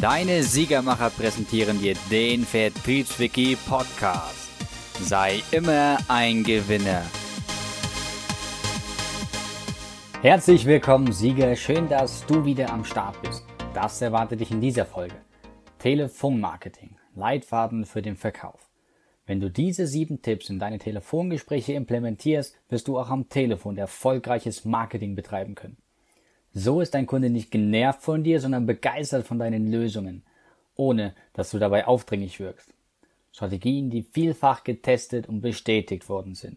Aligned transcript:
Deine 0.00 0.42
Siegermacher 0.42 1.08
präsentieren 1.08 1.80
dir 1.80 1.94
den 2.10 2.44
Vertriebswiki 2.44 3.56
Podcast. 3.66 4.50
Sei 5.00 5.42
immer 5.52 5.96
ein 6.06 6.44
Gewinner. 6.44 7.02
Herzlich 10.20 10.66
willkommen, 10.66 11.12
Sieger. 11.12 11.56
Schön, 11.56 11.88
dass 11.88 12.26
du 12.26 12.44
wieder 12.44 12.70
am 12.70 12.84
Start 12.84 13.22
bist. 13.22 13.46
Das 13.72 14.02
erwartet 14.02 14.40
dich 14.40 14.50
in 14.50 14.60
dieser 14.60 14.84
Folge. 14.84 15.14
Telefonmarketing. 15.78 16.96
Leitfaden 17.14 17.86
für 17.86 18.02
den 18.02 18.16
Verkauf. 18.16 18.68
Wenn 19.24 19.40
du 19.40 19.50
diese 19.50 19.86
sieben 19.86 20.20
Tipps 20.20 20.50
in 20.50 20.58
deine 20.58 20.78
Telefongespräche 20.78 21.72
implementierst, 21.72 22.54
wirst 22.68 22.86
du 22.88 22.98
auch 22.98 23.08
am 23.08 23.30
Telefon 23.30 23.78
erfolgreiches 23.78 24.66
Marketing 24.66 25.14
betreiben 25.14 25.54
können. 25.54 25.78
So 26.58 26.80
ist 26.80 26.94
dein 26.94 27.04
Kunde 27.04 27.28
nicht 27.28 27.50
genervt 27.50 28.00
von 28.00 28.24
dir, 28.24 28.40
sondern 28.40 28.64
begeistert 28.64 29.26
von 29.26 29.38
deinen 29.38 29.70
Lösungen, 29.70 30.22
ohne 30.74 31.14
dass 31.34 31.50
du 31.50 31.58
dabei 31.58 31.86
aufdringlich 31.86 32.40
wirkst. 32.40 32.72
Strategien, 33.30 33.90
die 33.90 34.00
vielfach 34.00 34.64
getestet 34.64 35.28
und 35.28 35.42
bestätigt 35.42 36.08
worden 36.08 36.34
sind. 36.34 36.56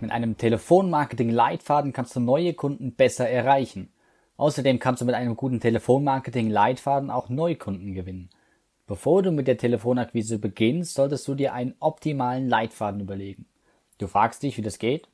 Mit 0.00 0.10
einem 0.10 0.36
Telefonmarketing-Leitfaden 0.36 1.92
kannst 1.92 2.16
du 2.16 2.20
neue 2.20 2.54
Kunden 2.54 2.96
besser 2.96 3.28
erreichen. 3.28 3.92
Außerdem 4.38 4.80
kannst 4.80 5.02
du 5.02 5.06
mit 5.06 5.14
einem 5.14 5.36
guten 5.36 5.60
Telefonmarketing-Leitfaden 5.60 7.08
auch 7.08 7.28
Neukunden 7.28 7.94
gewinnen. 7.94 8.28
Bevor 8.88 9.22
du 9.22 9.30
mit 9.30 9.46
der 9.46 9.56
Telefonakquise 9.56 10.40
beginnst, 10.40 10.94
solltest 10.94 11.28
du 11.28 11.36
dir 11.36 11.52
einen 11.52 11.76
optimalen 11.78 12.48
Leitfaden 12.48 13.00
überlegen. 13.00 13.46
Du 13.98 14.08
fragst 14.08 14.42
dich, 14.42 14.56
wie 14.56 14.62
das 14.62 14.80
geht? 14.80 15.06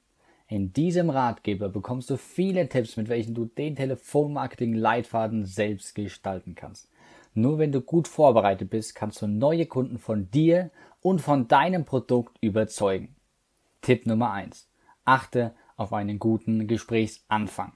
In 0.51 0.73
diesem 0.73 1.11
Ratgeber 1.11 1.69
bekommst 1.69 2.09
du 2.09 2.17
viele 2.17 2.71
Tipps, 2.71 2.97
mit 2.97 3.11
welchen 3.11 3.35
du 3.35 3.45
den 3.45 3.77
Telefonmarketing-Leitfaden 3.77 5.45
selbst 5.45 5.95
gestalten 5.95 6.55
kannst. 6.55 6.89
Nur 7.35 7.59
wenn 7.59 7.71
du 7.71 7.83
gut 7.83 8.09
vorbereitet 8.09 8.71
bist, 8.71 8.95
kannst 8.95 9.21
du 9.21 9.27
neue 9.27 9.67
Kunden 9.67 9.99
von 9.99 10.31
dir 10.31 10.71
und 11.03 11.21
von 11.21 11.49
deinem 11.49 11.85
Produkt 11.85 12.39
überzeugen. 12.41 13.15
Tipp 13.83 14.07
Nummer 14.07 14.33
eins: 14.33 14.71
Achte 15.05 15.55
auf 15.77 15.93
einen 15.93 16.19
guten 16.19 16.67
Gesprächsanfang. 16.67 17.75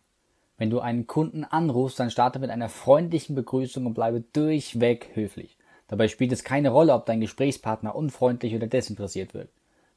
Wenn 0.56 0.70
du 0.70 0.80
einen 0.80 1.06
Kunden 1.06 1.44
anrufst, 1.44 2.00
dann 2.00 2.10
starte 2.10 2.38
mit 2.38 2.48
einer 2.48 2.70
freundlichen 2.70 3.36
Begrüßung 3.36 3.84
und 3.84 3.92
bleibe 3.92 4.22
durchweg 4.22 5.10
höflich. 5.12 5.58
Dabei 5.88 6.08
spielt 6.08 6.32
es 6.32 6.42
keine 6.42 6.70
Rolle, 6.70 6.94
ob 6.94 7.04
dein 7.04 7.20
Gesprächspartner 7.20 7.94
unfreundlich 7.94 8.54
oder 8.54 8.66
desinteressiert 8.66 9.34
wirkt. 9.34 9.52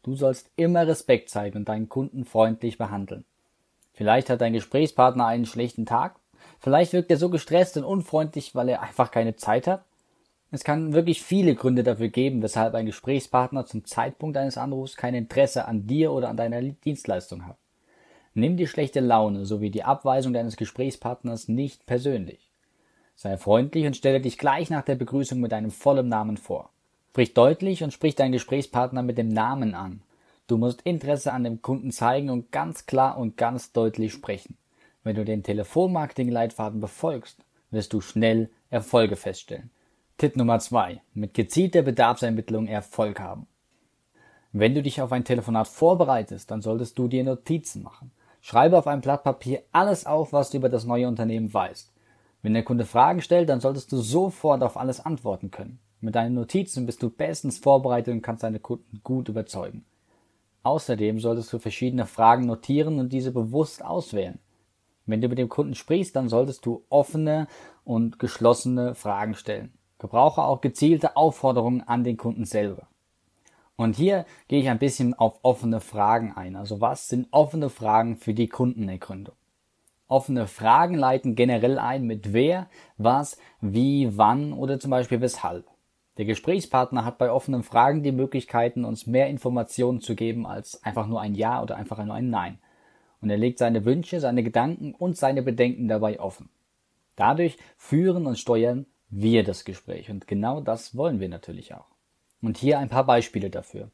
Du 0.05 0.15
sollst 0.15 0.51
immer 0.55 0.85
Respekt 0.85 1.31
zeigen 1.31 1.57
und 1.57 1.67
deinen 1.67 1.89
Kunden 1.89 2.25
freundlich 2.25 2.77
behandeln. 2.77 3.25
Vielleicht 3.95 4.29
hat 4.29 4.39
dein 4.39 4.53
Gesprächspartner 4.53 5.25
einen 5.25 5.47
schlechten 5.47 5.87
Tag. 5.87 6.17
Vielleicht 6.59 6.93
wirkt 6.93 7.09
er 7.09 7.17
so 7.17 7.31
gestresst 7.31 7.75
und 7.75 7.85
unfreundlich, 7.85 8.53
weil 8.53 8.69
er 8.69 8.83
einfach 8.83 9.09
keine 9.09 9.35
Zeit 9.35 9.65
hat. 9.65 9.83
Es 10.51 10.63
kann 10.63 10.93
wirklich 10.93 11.23
viele 11.23 11.55
Gründe 11.55 11.81
dafür 11.81 12.09
geben, 12.09 12.43
weshalb 12.43 12.75
ein 12.75 12.85
Gesprächspartner 12.85 13.65
zum 13.65 13.83
Zeitpunkt 13.85 14.35
deines 14.35 14.59
Anrufs 14.59 14.95
kein 14.95 15.15
Interesse 15.15 15.65
an 15.65 15.87
dir 15.87 16.11
oder 16.11 16.29
an 16.29 16.37
deiner 16.37 16.61
Dienstleistung 16.61 17.47
hat. 17.47 17.57
Nimm 18.35 18.57
die 18.57 18.67
schlechte 18.67 18.99
Laune 18.99 19.47
sowie 19.47 19.71
die 19.71 19.85
Abweisung 19.85 20.33
deines 20.33 20.55
Gesprächspartners 20.55 21.47
nicht 21.47 21.87
persönlich. 21.87 22.51
Sei 23.15 23.37
freundlich 23.37 23.87
und 23.87 23.97
stelle 23.97 24.21
dich 24.21 24.37
gleich 24.37 24.69
nach 24.69 24.83
der 24.83 24.95
Begrüßung 24.95 25.39
mit 25.39 25.51
deinem 25.51 25.71
vollen 25.71 26.09
Namen 26.09 26.37
vor. 26.37 26.69
Sprich 27.15 27.33
deutlich 27.33 27.81
und 27.81 27.93
sprich 27.93 28.15
deinen 28.15 28.33
Gesprächspartner 28.33 29.01
mit 29.01 29.17
dem 29.17 29.29
Namen 29.29 29.73
an. 29.73 30.01
Du 30.47 30.57
musst 30.57 30.81
Interesse 30.81 31.31
an 31.31 31.45
dem 31.45 31.61
Kunden 31.61 31.91
zeigen 31.91 32.29
und 32.29 32.51
ganz 32.51 32.87
klar 32.87 33.17
und 33.17 33.37
ganz 33.37 33.71
deutlich 33.71 34.11
sprechen. 34.11 34.57
Wenn 35.05 35.15
du 35.15 35.23
den 35.23 35.41
Telefonmarketing-Leitfaden 35.41 36.81
befolgst, 36.81 37.37
wirst 37.71 37.93
du 37.93 38.01
schnell 38.01 38.49
Erfolge 38.69 39.15
feststellen. 39.15 39.69
Tipp 40.17 40.35
Nummer 40.35 40.59
zwei: 40.59 41.01
Mit 41.13 41.33
gezielter 41.33 41.83
Bedarfsermittlung 41.83 42.67
Erfolg 42.67 43.21
haben. 43.21 43.47
Wenn 44.51 44.75
du 44.75 44.83
dich 44.83 45.01
auf 45.01 45.13
ein 45.13 45.23
Telefonat 45.23 45.69
vorbereitest, 45.69 46.51
dann 46.51 46.61
solltest 46.61 46.99
du 46.99 47.07
dir 47.07 47.23
Notizen 47.23 47.81
machen. 47.81 48.11
Schreibe 48.41 48.77
auf 48.77 48.87
ein 48.87 48.99
Blatt 48.99 49.23
Papier 49.23 49.63
alles 49.71 50.05
auf, 50.05 50.33
was 50.33 50.49
du 50.49 50.57
über 50.57 50.67
das 50.67 50.83
neue 50.83 51.07
Unternehmen 51.07 51.53
weißt. 51.53 51.93
Wenn 52.41 52.53
der 52.53 52.65
Kunde 52.65 52.85
Fragen 52.85 53.21
stellt, 53.21 53.47
dann 53.47 53.61
solltest 53.61 53.93
du 53.93 53.99
sofort 53.99 54.61
auf 54.63 54.75
alles 54.75 54.99
antworten 54.99 55.49
können. 55.49 55.79
Mit 56.05 56.13
deinen 56.13 56.35
Notizen 56.35 56.85
bist 56.85 57.01
du 57.01 57.09
bestens 57.09 57.57
vorbereitet 57.57 58.13
und 58.13 58.21
kannst 58.21 58.43
deine 58.43 58.59
Kunden 58.59 59.01
gut 59.03 59.27
überzeugen. 59.27 59.85
Außerdem 60.61 61.19
solltest 61.19 61.51
du 61.51 61.57
verschiedene 61.57 62.05
Fragen 62.05 62.45
notieren 62.45 62.99
und 62.99 63.11
diese 63.11 63.31
bewusst 63.31 63.83
auswählen. 63.83 64.37
Wenn 65.07 65.21
du 65.21 65.29
mit 65.29 65.39
dem 65.39 65.49
Kunden 65.49 65.73
sprichst, 65.73 66.15
dann 66.15 66.29
solltest 66.29 66.63
du 66.67 66.85
offene 66.89 67.47
und 67.83 68.19
geschlossene 68.19 68.93
Fragen 68.93 69.33
stellen. 69.33 69.73
Gebrauche 69.97 70.43
auch 70.43 70.61
gezielte 70.61 71.17
Aufforderungen 71.17 71.81
an 71.81 72.03
den 72.03 72.17
Kunden 72.17 72.45
selber. 72.45 72.87
Und 73.75 73.95
hier 73.95 74.27
gehe 74.47 74.59
ich 74.59 74.69
ein 74.69 74.77
bisschen 74.77 75.15
auf 75.15 75.39
offene 75.41 75.79
Fragen 75.79 76.33
ein. 76.33 76.55
Also 76.55 76.81
was 76.81 77.07
sind 77.07 77.29
offene 77.31 77.71
Fragen 77.71 78.15
für 78.15 78.35
die 78.35 78.47
Kundenergründung? 78.47 79.33
Offene 80.07 80.45
Fragen 80.45 80.93
leiten 80.93 81.33
generell 81.33 81.79
ein 81.79 82.03
mit 82.03 82.31
wer, 82.31 82.69
was, 82.95 83.39
wie, 83.59 84.15
wann 84.15 84.53
oder 84.53 84.79
zum 84.79 84.91
Beispiel 84.91 85.19
weshalb. 85.19 85.65
Der 86.17 86.25
Gesprächspartner 86.25 87.03
hat 87.03 87.17
bei 87.17 87.29
offenen 87.29 87.63
Fragen 87.63 88.01
die 88.01 88.13
Möglichkeiten, 88.13 88.85
uns 88.85 89.05
mehr 89.05 89.27
Informationen 89.27 89.99
zu 89.99 90.15
geben 90.15 90.45
als 90.45 90.81
einfach 90.83 91.07
nur 91.07 91.19
ein 91.19 91.35
Ja 91.35 91.61
oder 91.61 91.75
einfach 91.75 92.03
nur 92.05 92.15
ein 92.15 92.29
Nein. 92.29 92.59
Und 93.21 93.29
er 93.29 93.37
legt 93.37 93.59
seine 93.59 93.83
Wünsche, 93.83 94.19
seine 94.19 94.43
Gedanken 94.43 94.93
und 94.93 95.17
seine 95.17 95.41
Bedenken 95.41 95.87
dabei 95.87 96.19
offen. 96.19 96.49
Dadurch 97.15 97.57
führen 97.77 98.27
und 98.27 98.37
steuern 98.37 98.85
wir 99.09 99.43
das 99.43 99.65
Gespräch. 99.65 100.09
Und 100.09 100.27
genau 100.27 100.61
das 100.61 100.95
wollen 100.95 101.19
wir 101.19 101.29
natürlich 101.29 101.73
auch. 101.73 101.87
Und 102.41 102.57
hier 102.57 102.79
ein 102.79 102.89
paar 102.89 103.05
Beispiele 103.05 103.49
dafür. 103.49 103.89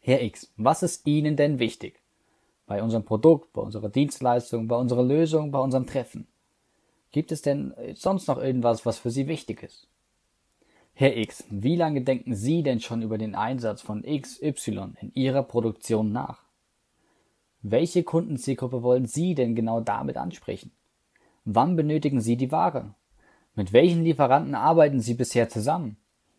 Herr 0.00 0.22
X, 0.22 0.52
was 0.56 0.82
ist 0.82 1.06
Ihnen 1.06 1.36
denn 1.36 1.58
wichtig? 1.58 2.00
Bei 2.66 2.82
unserem 2.82 3.04
Produkt, 3.04 3.52
bei 3.52 3.62
unserer 3.62 3.88
Dienstleistung, 3.88 4.68
bei 4.68 4.76
unserer 4.76 5.02
Lösung, 5.02 5.50
bei 5.50 5.58
unserem 5.58 5.86
Treffen. 5.86 6.26
Gibt 7.12 7.32
es 7.32 7.42
denn 7.42 7.74
sonst 7.94 8.26
noch 8.28 8.38
irgendwas, 8.38 8.86
was 8.86 8.98
für 8.98 9.10
Sie 9.10 9.26
wichtig 9.26 9.62
ist? 9.62 9.88
Herr 10.98 11.14
X, 11.14 11.44
wie 11.50 11.76
lange 11.76 12.00
denken 12.00 12.34
Sie 12.34 12.62
denn 12.62 12.80
schon 12.80 13.02
über 13.02 13.18
den 13.18 13.34
Einsatz 13.34 13.82
von 13.82 14.02
XY 14.02 14.94
in 14.98 15.12
Ihrer 15.12 15.42
Produktion 15.42 16.10
nach? 16.10 16.42
Welche 17.60 18.02
Kundenzielgruppe 18.02 18.82
wollen 18.82 19.04
Sie 19.04 19.34
denn 19.34 19.54
genau 19.54 19.80
damit 19.82 20.16
ansprechen? 20.16 20.72
Wann 21.44 21.76
benötigen 21.76 22.22
Sie 22.22 22.38
die 22.38 22.50
Ware? 22.50 22.94
Mit 23.54 23.74
welchen 23.74 24.04
Lieferanten 24.04 24.54
arbeiten 24.54 25.00
Sie 25.00 25.12
bisher 25.12 25.50
zusammen? 25.50 25.98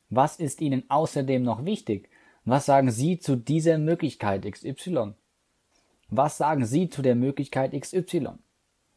Was 0.09 0.37
ist 0.39 0.59
Ihnen 0.59 0.89
außerdem 0.89 1.43
noch 1.43 1.63
wichtig? 1.63 2.09
Was 2.43 2.65
sagen 2.65 2.89
Sie 2.89 3.19
zu 3.19 3.35
dieser 3.35 3.77
Möglichkeit 3.77 4.51
XY? 4.51 5.13
Was 6.09 6.39
sagen 6.39 6.65
Sie 6.65 6.89
zu 6.89 7.03
der 7.03 7.13
Möglichkeit 7.13 7.79
XY? 7.79 8.29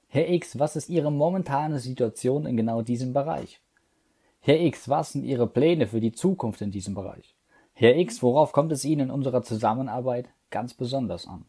Herr 0.09 0.31
X, 0.31 0.59
was 0.59 0.77
ist 0.77 0.89
Ihre 0.89 1.13
momentane 1.13 1.81
Situation 1.81 2.47
in 2.47 2.57
genau 2.57 2.81
diesem 2.81 3.13
Bereich? 3.13 3.61
Herr 4.43 4.59
X, 4.59 4.89
was 4.89 5.13
sind 5.13 5.25
Ihre 5.25 5.47
Pläne 5.47 5.87
für 5.87 6.01
die 6.01 6.13
Zukunft 6.13 6.63
in 6.63 6.71
diesem 6.71 6.95
Bereich? 6.95 7.35
Herr 7.75 7.97
X, 7.97 8.23
worauf 8.23 8.53
kommt 8.53 8.73
es 8.73 8.87
Ihnen 8.87 9.09
in 9.09 9.11
unserer 9.11 9.43
Zusammenarbeit 9.43 10.31
ganz 10.51 10.73
besonders 10.73 11.27
an? 11.27 11.45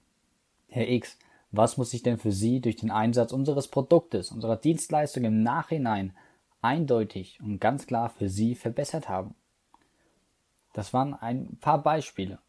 Herr 0.68 0.90
X, 0.90 1.18
was 1.52 1.78
muss 1.78 1.92
sich 1.92 2.04
denn 2.04 2.18
für 2.18 2.34
Sie 2.34 2.60
durch 2.60 2.76
den 2.76 2.92
Einsatz 2.92 3.32
unseres 3.32 3.70
Produktes, 3.70 4.32
unserer 4.32 4.58
Dienstleistung 4.58 5.24
im 5.24 5.42
Nachhinein 5.42 6.14
eindeutig 6.62 7.40
und 7.42 7.60
ganz 7.60 7.88
klar 7.88 8.10
für 8.10 8.28
Sie 8.28 8.56
verbessert 8.56 9.08
haben? 9.08 9.36
Das 10.74 10.94
waren 10.94 11.14
ein 11.14 11.58
paar 11.62 11.82
Beispiele. 11.82 12.40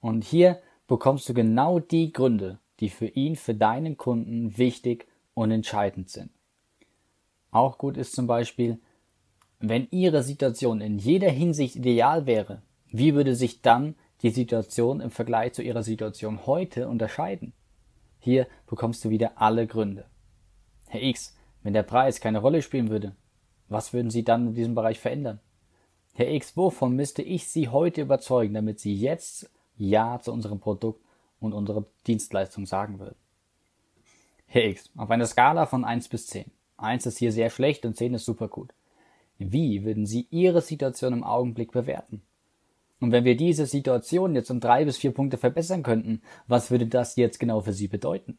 Und 0.00 0.24
hier 0.24 0.60
bekommst 0.88 1.28
du 1.28 1.34
genau 1.34 1.78
die 1.78 2.12
Gründe, 2.12 2.58
die 2.80 2.88
für 2.88 3.06
ihn, 3.06 3.36
für 3.36 3.54
deinen 3.54 3.96
Kunden 3.96 4.58
wichtig 4.58 5.06
und 5.34 5.52
entscheidend 5.52 6.10
sind. 6.10 6.30
Auch 7.52 7.78
gut 7.78 7.96
ist 7.96 8.14
zum 8.14 8.26
Beispiel, 8.26 8.80
wenn 9.62 9.86
Ihre 9.90 10.22
Situation 10.24 10.80
in 10.80 10.98
jeder 10.98 11.30
Hinsicht 11.30 11.76
ideal 11.76 12.26
wäre, 12.26 12.62
wie 12.90 13.14
würde 13.14 13.36
sich 13.36 13.62
dann 13.62 13.94
die 14.22 14.30
Situation 14.30 15.00
im 15.00 15.10
Vergleich 15.10 15.52
zu 15.52 15.62
Ihrer 15.62 15.84
Situation 15.84 16.46
heute 16.46 16.88
unterscheiden? 16.88 17.52
Hier 18.18 18.48
bekommst 18.66 19.04
du 19.04 19.10
wieder 19.10 19.40
alle 19.40 19.66
Gründe. 19.66 20.04
Herr 20.88 21.02
X, 21.02 21.36
wenn 21.62 21.72
der 21.72 21.84
Preis 21.84 22.20
keine 22.20 22.40
Rolle 22.40 22.60
spielen 22.60 22.90
würde, 22.90 23.14
was 23.68 23.92
würden 23.92 24.10
Sie 24.10 24.24
dann 24.24 24.48
in 24.48 24.54
diesem 24.54 24.74
Bereich 24.74 24.98
verändern? 24.98 25.40
Herr 26.14 26.30
X, 26.30 26.56
wovon 26.56 26.94
müsste 26.94 27.22
ich 27.22 27.46
Sie 27.48 27.68
heute 27.68 28.02
überzeugen, 28.02 28.54
damit 28.54 28.80
Sie 28.80 28.94
jetzt 28.94 29.48
Ja 29.76 30.20
zu 30.20 30.32
unserem 30.32 30.58
Produkt 30.58 31.00
und 31.40 31.52
unserer 31.52 31.84
Dienstleistung 32.06 32.66
sagen 32.66 32.98
würden? 32.98 33.16
Herr 34.46 34.64
X, 34.64 34.90
auf 34.96 35.10
einer 35.10 35.26
Skala 35.26 35.66
von 35.66 35.84
1 35.84 36.08
bis 36.08 36.26
10. 36.26 36.50
1 36.78 37.06
ist 37.06 37.18
hier 37.18 37.32
sehr 37.32 37.48
schlecht 37.48 37.86
und 37.86 37.96
10 37.96 38.14
ist 38.14 38.24
super 38.24 38.48
gut. 38.48 38.74
Wie 39.50 39.84
würden 39.84 40.06
Sie 40.06 40.26
Ihre 40.30 40.60
Situation 40.60 41.12
im 41.12 41.24
Augenblick 41.24 41.72
bewerten? 41.72 42.22
Und 43.00 43.10
wenn 43.10 43.24
wir 43.24 43.36
diese 43.36 43.66
Situation 43.66 44.36
jetzt 44.36 44.50
um 44.50 44.60
drei 44.60 44.84
bis 44.84 44.98
vier 44.98 45.10
Punkte 45.12 45.36
verbessern 45.36 45.82
könnten, 45.82 46.22
was 46.46 46.70
würde 46.70 46.86
das 46.86 47.16
jetzt 47.16 47.40
genau 47.40 47.60
für 47.60 47.72
Sie 47.72 47.88
bedeuten? 47.88 48.38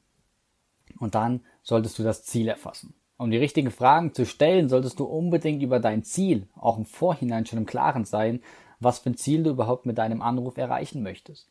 Und 1.00 1.16
dann 1.16 1.42
solltest 1.64 2.00
du 2.00 2.04
das 2.04 2.24
Ziel 2.24 2.48
erfassen. 2.48 2.94
Um 3.18 3.30
die 3.30 3.38
richtigen 3.38 3.72
Fragen 3.72 4.14
zu 4.14 4.26
stellen, 4.26 4.70
solltest 4.70 5.00
du 5.00 5.06
unbedingt 5.06 5.62
über 5.62 5.80
dein 5.80 6.04
Ziel 6.04 6.48
auch 6.56 6.78
im 6.78 6.86
Vorhinein 6.86 7.46
schon 7.46 7.60
im 7.60 7.66
Klaren 7.66 8.06
sein, 8.06 8.42
was 8.80 9.00
für 9.00 9.10
ein 9.10 9.18
Ziel 9.18 9.44
du 9.44 9.50
überhaupt 9.50 9.86
mit 9.86 9.98
deinem 9.98 10.22
Anruf 10.22 10.58
erreichen 10.58 11.04
möchtest. 11.04 11.50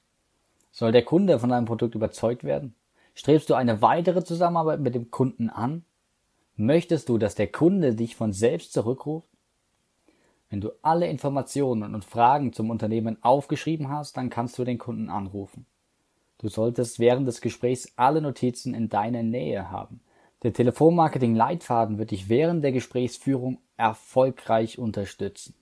Soll 0.70 0.92
der 0.92 1.04
Kunde 1.04 1.38
von 1.38 1.50
deinem 1.50 1.66
Produkt 1.66 1.94
überzeugt 1.94 2.44
werden? 2.44 2.74
Strebst 3.14 3.50
du 3.50 3.54
eine 3.54 3.82
weitere 3.82 4.24
Zusammenarbeit 4.24 4.80
mit 4.80 4.94
dem 4.94 5.10
Kunden 5.10 5.50
an? 5.50 5.84
Möchtest 6.56 7.08
du, 7.08 7.18
dass 7.18 7.34
der 7.34 7.48
Kunde 7.48 7.94
dich 7.94 8.16
von 8.16 8.32
selbst 8.32 8.72
zurückruft? 8.72 9.28
Wenn 10.52 10.60
du 10.60 10.70
alle 10.82 11.08
Informationen 11.08 11.94
und 11.94 12.04
Fragen 12.04 12.52
zum 12.52 12.68
Unternehmen 12.68 13.16
aufgeschrieben 13.22 13.88
hast, 13.88 14.18
dann 14.18 14.28
kannst 14.28 14.58
du 14.58 14.64
den 14.64 14.76
Kunden 14.76 15.08
anrufen. 15.08 15.64
Du 16.36 16.48
solltest 16.48 16.98
während 16.98 17.26
des 17.26 17.40
Gesprächs 17.40 17.90
alle 17.96 18.20
Notizen 18.20 18.74
in 18.74 18.90
deiner 18.90 19.22
Nähe 19.22 19.70
haben. 19.70 20.02
Der 20.42 20.52
Telefonmarketing-Leitfaden 20.52 21.96
wird 21.96 22.10
dich 22.10 22.28
während 22.28 22.62
der 22.62 22.72
Gesprächsführung 22.72 23.60
erfolgreich 23.78 24.78
unterstützen. 24.78 25.54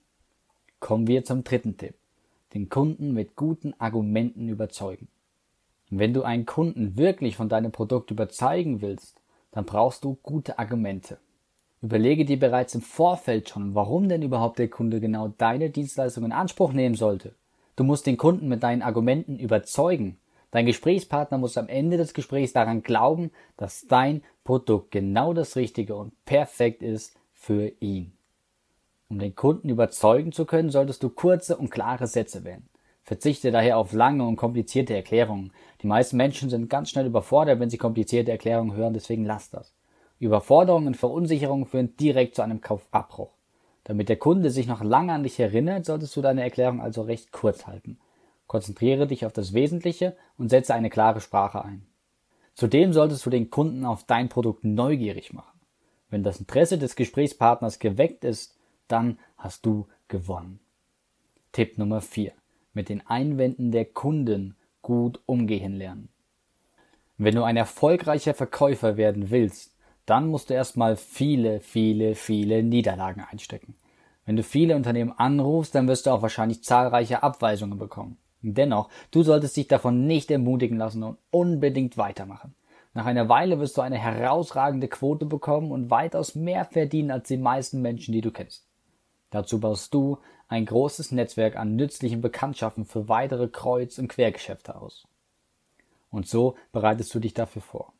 Kommen 0.81 1.07
wir 1.07 1.23
zum 1.23 1.45
dritten 1.45 1.77
Tipp. 1.77 1.95
Den 2.53 2.67
Kunden 2.67 3.13
mit 3.13 3.37
guten 3.37 3.73
Argumenten 3.79 4.49
überzeugen. 4.49 5.07
Wenn 5.89 6.13
du 6.13 6.23
einen 6.23 6.45
Kunden 6.45 6.97
wirklich 6.97 7.37
von 7.37 7.47
deinem 7.47 7.71
Produkt 7.71 8.11
überzeugen 8.11 8.81
willst, 8.81 9.21
dann 9.51 9.63
brauchst 9.63 10.03
du 10.03 10.17
gute 10.21 10.59
Argumente. 10.59 11.17
Überlege 11.81 12.25
dir 12.25 12.39
bereits 12.39 12.75
im 12.75 12.81
Vorfeld 12.81 13.49
schon, 13.49 13.73
warum 13.73 14.07
denn 14.07 14.21
überhaupt 14.21 14.59
der 14.59 14.69
Kunde 14.69 14.99
genau 14.99 15.29
deine 15.29 15.71
Dienstleistung 15.71 16.25
in 16.25 16.31
Anspruch 16.31 16.73
nehmen 16.73 16.95
sollte. 16.95 17.33
Du 17.75 17.83
musst 17.83 18.05
den 18.05 18.17
Kunden 18.17 18.47
mit 18.47 18.61
deinen 18.61 18.83
Argumenten 18.83 19.39
überzeugen. 19.39 20.19
Dein 20.51 20.67
Gesprächspartner 20.67 21.39
muss 21.39 21.57
am 21.57 21.67
Ende 21.67 21.97
des 21.97 22.13
Gesprächs 22.13 22.53
daran 22.53 22.83
glauben, 22.83 23.31
dass 23.57 23.87
dein 23.87 24.21
Produkt 24.43 24.91
genau 24.91 25.33
das 25.33 25.55
Richtige 25.55 25.95
und 25.95 26.13
perfekt 26.25 26.83
ist 26.83 27.15
für 27.33 27.71
ihn. 27.79 28.11
Um 29.09 29.17
den 29.17 29.35
Kunden 29.35 29.69
überzeugen 29.69 30.31
zu 30.31 30.45
können, 30.45 30.69
solltest 30.69 31.01
du 31.01 31.09
kurze 31.09 31.57
und 31.57 31.71
klare 31.71 32.05
Sätze 32.05 32.43
wählen. 32.43 32.69
Verzichte 33.03 33.49
daher 33.51 33.77
auf 33.77 33.91
lange 33.91 34.25
und 34.25 34.35
komplizierte 34.35 34.95
Erklärungen. 34.95 35.51
Die 35.81 35.87
meisten 35.87 36.17
Menschen 36.17 36.51
sind 36.51 36.69
ganz 36.69 36.91
schnell 36.91 37.07
überfordert, 37.07 37.59
wenn 37.59 37.71
sie 37.71 37.77
komplizierte 37.77 38.31
Erklärungen 38.31 38.75
hören, 38.75 38.93
deswegen 38.93 39.25
lass 39.25 39.49
das. 39.49 39.73
Überforderungen 40.21 40.87
und 40.87 40.97
Verunsicherungen 40.97 41.65
führen 41.65 41.97
direkt 41.97 42.35
zu 42.35 42.43
einem 42.43 42.61
Kaufabbruch. 42.61 43.31
Damit 43.83 44.07
der 44.07 44.17
Kunde 44.17 44.51
sich 44.51 44.67
noch 44.67 44.83
lange 44.83 45.13
an 45.13 45.23
dich 45.23 45.39
erinnert, 45.39 45.85
solltest 45.85 46.15
du 46.15 46.21
deine 46.21 46.43
Erklärung 46.43 46.79
also 46.79 47.01
recht 47.01 47.31
kurz 47.31 47.65
halten. 47.65 47.97
Konzentriere 48.45 49.07
dich 49.07 49.25
auf 49.25 49.33
das 49.33 49.53
Wesentliche 49.53 50.15
und 50.37 50.49
setze 50.49 50.75
eine 50.75 50.91
klare 50.91 51.21
Sprache 51.21 51.65
ein. 51.65 51.87
Zudem 52.53 52.93
solltest 52.93 53.25
du 53.25 53.31
den 53.31 53.49
Kunden 53.49 53.83
auf 53.83 54.03
dein 54.03 54.29
Produkt 54.29 54.63
neugierig 54.63 55.33
machen. 55.33 55.59
Wenn 56.11 56.23
das 56.23 56.39
Interesse 56.39 56.77
des 56.77 56.95
Gesprächspartners 56.95 57.79
geweckt 57.79 58.23
ist, 58.23 58.55
dann 58.87 59.17
hast 59.37 59.65
du 59.65 59.87
gewonnen. 60.07 60.59
Tipp 61.51 61.79
Nummer 61.79 62.01
4. 62.01 62.31
Mit 62.73 62.89
den 62.89 63.05
Einwänden 63.07 63.71
der 63.71 63.85
Kunden 63.85 64.55
gut 64.83 65.19
umgehen 65.25 65.77
lernen. 65.77 66.09
Wenn 67.17 67.35
du 67.35 67.43
ein 67.43 67.57
erfolgreicher 67.57 68.33
Verkäufer 68.33 68.97
werden 68.97 69.31
willst, 69.31 69.70
dann 70.11 70.27
musst 70.27 70.49
du 70.49 70.53
erstmal 70.53 70.97
viele, 70.97 71.61
viele, 71.61 72.15
viele 72.15 72.63
Niederlagen 72.63 73.21
einstecken. 73.21 73.75
Wenn 74.25 74.35
du 74.35 74.43
viele 74.43 74.75
Unternehmen 74.75 75.13
anrufst, 75.17 75.73
dann 75.73 75.87
wirst 75.87 76.05
du 76.05 76.11
auch 76.11 76.21
wahrscheinlich 76.21 76.65
zahlreiche 76.65 77.23
Abweisungen 77.23 77.79
bekommen. 77.79 78.17
Dennoch, 78.41 78.89
du 79.11 79.23
solltest 79.23 79.55
dich 79.55 79.69
davon 79.69 80.07
nicht 80.07 80.29
ermutigen 80.29 80.77
lassen 80.77 81.03
und 81.03 81.17
unbedingt 81.31 81.97
weitermachen. 81.97 82.55
Nach 82.93 83.05
einer 83.05 83.29
Weile 83.29 83.59
wirst 83.59 83.77
du 83.77 83.81
eine 83.81 83.97
herausragende 83.97 84.89
Quote 84.89 85.25
bekommen 85.25 85.71
und 85.71 85.89
weitaus 85.89 86.35
mehr 86.35 86.65
verdienen 86.65 87.11
als 87.11 87.29
die 87.29 87.37
meisten 87.37 87.81
Menschen, 87.81 88.11
die 88.11 88.19
du 88.19 88.31
kennst. 88.31 88.67
Dazu 89.29 89.61
baust 89.61 89.93
du 89.93 90.17
ein 90.49 90.65
großes 90.65 91.13
Netzwerk 91.13 91.55
an 91.55 91.77
nützlichen 91.77 92.19
Bekanntschaften 92.19 92.83
für 92.83 93.07
weitere 93.07 93.47
Kreuz- 93.47 93.97
und 93.97 94.09
Quergeschäfte 94.09 94.75
aus. 94.75 95.07
Und 96.09 96.27
so 96.27 96.55
bereitest 96.73 97.15
du 97.15 97.19
dich 97.19 97.33
dafür 97.33 97.61
vor. 97.61 97.93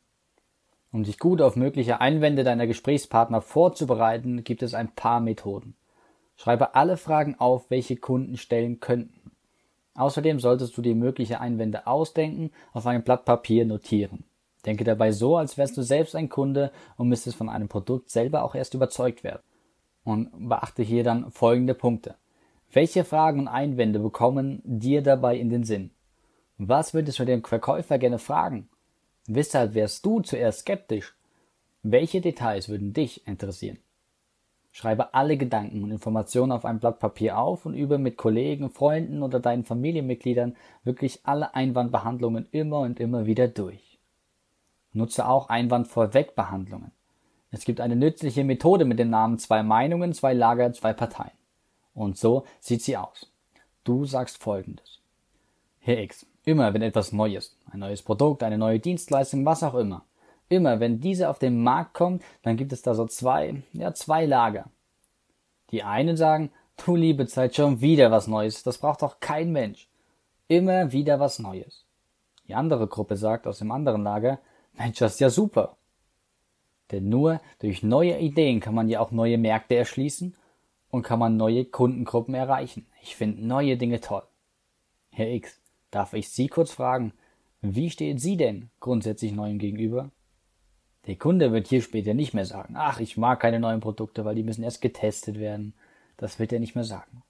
Um 0.92 1.04
dich 1.04 1.18
gut 1.18 1.40
auf 1.40 1.56
mögliche 1.56 2.02
Einwände 2.02 2.44
deiner 2.44 2.66
Gesprächspartner 2.66 3.40
vorzubereiten, 3.40 4.44
gibt 4.44 4.62
es 4.62 4.74
ein 4.74 4.94
paar 4.94 5.20
Methoden. 5.20 5.74
Schreibe 6.36 6.74
alle 6.74 6.98
Fragen 6.98 7.34
auf, 7.38 7.70
welche 7.70 7.96
Kunden 7.96 8.36
stellen 8.36 8.78
könnten. 8.78 9.32
Außerdem 9.94 10.38
solltest 10.38 10.76
du 10.76 10.82
dir 10.82 10.94
mögliche 10.94 11.40
Einwände 11.40 11.86
ausdenken, 11.86 12.50
auf 12.72 12.86
einem 12.86 13.02
Blatt 13.02 13.24
Papier 13.24 13.64
notieren. 13.64 14.24
Denke 14.66 14.84
dabei 14.84 15.12
so, 15.12 15.36
als 15.38 15.56
wärst 15.56 15.76
du 15.78 15.82
selbst 15.82 16.14
ein 16.14 16.28
Kunde 16.28 16.70
und 16.96 17.08
müsstest 17.08 17.36
von 17.36 17.48
einem 17.48 17.68
Produkt 17.68 18.10
selber 18.10 18.44
auch 18.44 18.54
erst 18.54 18.74
überzeugt 18.74 19.24
werden. 19.24 19.42
Und 20.04 20.48
beachte 20.48 20.82
hier 20.82 21.04
dann 21.04 21.30
folgende 21.30 21.74
Punkte. 21.74 22.16
Welche 22.70 23.04
Fragen 23.04 23.40
und 23.40 23.48
Einwände 23.48 23.98
bekommen 23.98 24.60
dir 24.64 25.02
dabei 25.02 25.36
in 25.36 25.48
den 25.48 25.64
Sinn? 25.64 25.90
Was 26.58 26.92
würdest 26.92 27.18
du 27.18 27.24
dem 27.24 27.44
Verkäufer 27.44 27.98
gerne 27.98 28.18
fragen? 28.18 28.68
Weshalb 29.26 29.74
wärst 29.74 30.04
du 30.04 30.20
zuerst 30.20 30.60
skeptisch? 30.60 31.14
Welche 31.82 32.20
Details 32.20 32.68
würden 32.68 32.92
dich 32.92 33.26
interessieren? 33.26 33.78
Schreibe 34.72 35.14
alle 35.14 35.36
Gedanken 35.36 35.84
und 35.84 35.90
Informationen 35.90 36.50
auf 36.50 36.64
ein 36.64 36.80
Blatt 36.80 36.98
Papier 36.98 37.38
auf 37.38 37.66
und 37.66 37.74
übe 37.74 37.98
mit 37.98 38.16
Kollegen, 38.16 38.70
Freunden 38.70 39.22
oder 39.22 39.38
deinen 39.38 39.64
Familienmitgliedern 39.64 40.56
wirklich 40.82 41.20
alle 41.24 41.54
Einwandbehandlungen 41.54 42.48
immer 42.52 42.80
und 42.80 42.98
immer 42.98 43.26
wieder 43.26 43.48
durch. 43.48 43.98
Nutze 44.92 45.28
auch 45.28 45.48
Einwandvorwegbehandlungen. 45.50 46.90
Es 47.50 47.66
gibt 47.66 47.80
eine 47.80 47.96
nützliche 47.96 48.44
Methode 48.44 48.86
mit 48.86 48.98
dem 48.98 49.10
Namen 49.10 49.38
zwei 49.38 49.62
Meinungen, 49.62 50.14
zwei 50.14 50.32
Lager, 50.32 50.72
zwei 50.72 50.94
Parteien. 50.94 51.32
Und 51.94 52.16
so 52.16 52.44
sieht 52.60 52.82
sie 52.82 52.96
aus. 52.96 53.30
Du 53.84 54.06
sagst 54.06 54.42
folgendes. 54.42 55.00
Herr 55.80 55.98
X, 55.98 56.26
immer 56.44 56.74
wenn 56.74 56.82
etwas 56.82 57.12
Neues, 57.12 57.56
ein 57.70 57.80
neues 57.80 58.02
Produkt, 58.02 58.42
eine 58.42 58.58
neue 58.58 58.80
Dienstleistung, 58.80 59.44
was 59.44 59.62
auch 59.62 59.74
immer, 59.74 60.04
Immer, 60.52 60.80
wenn 60.80 61.00
diese 61.00 61.30
auf 61.30 61.38
den 61.38 61.62
Markt 61.62 61.94
kommt, 61.94 62.22
dann 62.42 62.58
gibt 62.58 62.74
es 62.74 62.82
da 62.82 62.92
so 62.92 63.06
zwei, 63.06 63.62
ja, 63.72 63.94
zwei 63.94 64.26
Lager. 64.26 64.66
Die 65.70 65.82
einen 65.82 66.14
sagen, 66.18 66.50
du 66.84 66.94
liebe 66.94 67.26
Zeit, 67.26 67.56
schon 67.56 67.80
wieder 67.80 68.10
was 68.10 68.26
Neues, 68.26 68.62
das 68.62 68.76
braucht 68.76 69.00
doch 69.00 69.18
kein 69.18 69.50
Mensch. 69.50 69.88
Immer 70.48 70.92
wieder 70.92 71.18
was 71.18 71.38
Neues. 71.38 71.86
Die 72.48 72.54
andere 72.54 72.86
Gruppe 72.86 73.16
sagt 73.16 73.46
aus 73.46 73.60
dem 73.60 73.72
anderen 73.72 74.02
Lager, 74.02 74.40
Mensch, 74.74 74.98
das 74.98 75.14
ist 75.14 75.20
ja 75.20 75.30
super. 75.30 75.78
Denn 76.90 77.08
nur 77.08 77.40
durch 77.60 77.82
neue 77.82 78.18
Ideen 78.18 78.60
kann 78.60 78.74
man 78.74 78.90
ja 78.90 79.00
auch 79.00 79.10
neue 79.10 79.38
Märkte 79.38 79.76
erschließen 79.76 80.36
und 80.90 81.02
kann 81.02 81.18
man 81.18 81.38
neue 81.38 81.64
Kundengruppen 81.64 82.34
erreichen. 82.34 82.84
Ich 83.00 83.16
finde 83.16 83.42
neue 83.42 83.78
Dinge 83.78 84.02
toll. 84.02 84.24
Herr 85.12 85.30
X, 85.30 85.61
darf 85.92 86.14
ich 86.14 86.30
Sie 86.30 86.48
kurz 86.48 86.72
fragen, 86.72 87.12
wie 87.60 87.90
stehen 87.90 88.18
Sie 88.18 88.36
denn 88.36 88.70
grundsätzlich 88.80 89.32
Neuem 89.32 89.60
gegenüber? 89.60 90.10
Der 91.06 91.16
Kunde 91.16 91.52
wird 91.52 91.68
hier 91.68 91.82
später 91.82 92.14
nicht 92.14 92.34
mehr 92.34 92.44
sagen, 92.44 92.74
ach, 92.76 92.98
ich 92.98 93.16
mag 93.16 93.38
keine 93.38 93.60
neuen 93.60 93.80
Produkte, 93.80 94.24
weil 94.24 94.34
die 94.34 94.42
müssen 94.42 94.64
erst 94.64 94.80
getestet 94.80 95.38
werden. 95.38 95.74
Das 96.16 96.38
wird 96.38 96.52
er 96.52 96.60
nicht 96.60 96.74
mehr 96.74 96.84
sagen. 96.84 97.22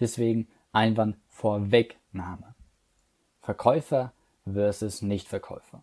Deswegen 0.00 0.48
Einwand 0.72 1.16
Vorwegnahme. 1.28 2.54
Verkäufer 3.40 4.12
versus 4.50 5.02
Nichtverkäufer. 5.02 5.82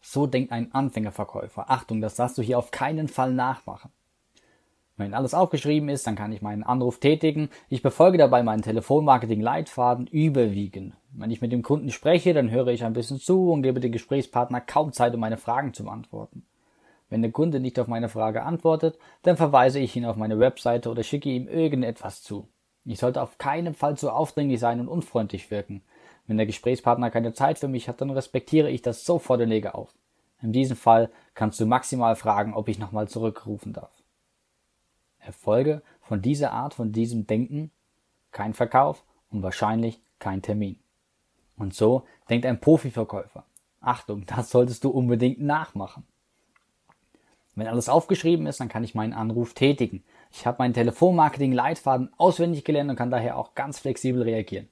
So 0.00 0.26
denkt 0.26 0.52
ein 0.52 0.72
Anfängerverkäufer. 0.72 1.70
Achtung, 1.70 2.00
das 2.00 2.14
darfst 2.14 2.38
du 2.38 2.42
hier 2.42 2.58
auf 2.58 2.70
keinen 2.70 3.08
Fall 3.08 3.32
nachmachen. 3.32 3.90
Wenn 4.96 5.12
alles 5.12 5.34
aufgeschrieben 5.34 5.88
ist, 5.88 6.06
dann 6.06 6.14
kann 6.14 6.30
ich 6.30 6.40
meinen 6.40 6.62
Anruf 6.62 7.00
tätigen. 7.00 7.48
Ich 7.68 7.82
befolge 7.82 8.16
dabei 8.16 8.44
meinen 8.44 8.62
Telefonmarketing-Leitfaden 8.62 10.06
überwiegend. 10.06 10.94
Wenn 11.10 11.32
ich 11.32 11.40
mit 11.40 11.50
dem 11.50 11.62
Kunden 11.62 11.90
spreche, 11.90 12.32
dann 12.32 12.50
höre 12.50 12.68
ich 12.68 12.84
ein 12.84 12.92
bisschen 12.92 13.18
zu 13.18 13.50
und 13.50 13.62
gebe 13.62 13.80
dem 13.80 13.90
Gesprächspartner 13.90 14.60
kaum 14.60 14.92
Zeit, 14.92 15.12
um 15.14 15.20
meine 15.20 15.36
Fragen 15.36 15.74
zu 15.74 15.84
beantworten. 15.84 16.44
Wenn 17.10 17.22
der 17.22 17.32
Kunde 17.32 17.58
nicht 17.58 17.78
auf 17.80 17.88
meine 17.88 18.08
Frage 18.08 18.44
antwortet, 18.44 18.98
dann 19.22 19.36
verweise 19.36 19.80
ich 19.80 19.96
ihn 19.96 20.04
auf 20.04 20.16
meine 20.16 20.38
Webseite 20.38 20.90
oder 20.90 21.02
schicke 21.02 21.28
ihm 21.28 21.48
irgendetwas 21.48 22.22
zu. 22.22 22.48
Ich 22.84 22.98
sollte 22.98 23.20
auf 23.20 23.38
keinen 23.38 23.74
Fall 23.74 23.96
zu 23.96 24.10
aufdringlich 24.10 24.60
sein 24.60 24.78
und 24.78 24.88
unfreundlich 24.88 25.50
wirken. 25.50 25.82
Wenn 26.26 26.36
der 26.36 26.46
Gesprächspartner 26.46 27.10
keine 27.10 27.32
Zeit 27.32 27.58
für 27.58 27.68
mich 27.68 27.88
hat, 27.88 28.00
dann 28.00 28.10
respektiere 28.10 28.70
ich 28.70 28.82
das 28.82 29.04
sofort 29.04 29.40
und 29.40 29.48
lege 29.48 29.74
auf. 29.74 29.92
In 30.40 30.52
diesem 30.52 30.76
Fall 30.76 31.10
kannst 31.34 31.58
du 31.60 31.66
maximal 31.66 32.16
fragen, 32.16 32.54
ob 32.54 32.68
ich 32.68 32.78
nochmal 32.78 33.08
zurückrufen 33.08 33.72
darf. 33.72 34.03
Erfolge 35.24 35.82
von 36.02 36.22
dieser 36.22 36.52
Art, 36.52 36.74
von 36.74 36.92
diesem 36.92 37.26
Denken, 37.26 37.70
kein 38.32 38.54
Verkauf 38.54 39.04
und 39.30 39.42
wahrscheinlich 39.42 40.00
kein 40.18 40.42
Termin. 40.42 40.78
Und 41.56 41.74
so 41.74 42.04
denkt 42.28 42.46
ein 42.46 42.60
Profiverkäufer. 42.60 43.44
Achtung, 43.80 44.26
das 44.26 44.50
solltest 44.50 44.84
du 44.84 44.90
unbedingt 44.90 45.40
nachmachen. 45.40 46.04
Wenn 47.54 47.68
alles 47.68 47.88
aufgeschrieben 47.88 48.46
ist, 48.46 48.58
dann 48.60 48.68
kann 48.68 48.82
ich 48.82 48.94
meinen 48.94 49.12
Anruf 49.12 49.54
tätigen. 49.54 50.02
Ich 50.32 50.46
habe 50.46 50.56
meinen 50.58 50.74
Telefonmarketing-Leitfaden 50.74 52.12
auswendig 52.16 52.64
gelernt 52.64 52.90
und 52.90 52.96
kann 52.96 53.10
daher 53.10 53.38
auch 53.38 53.54
ganz 53.54 53.78
flexibel 53.78 54.22
reagieren. 54.22 54.68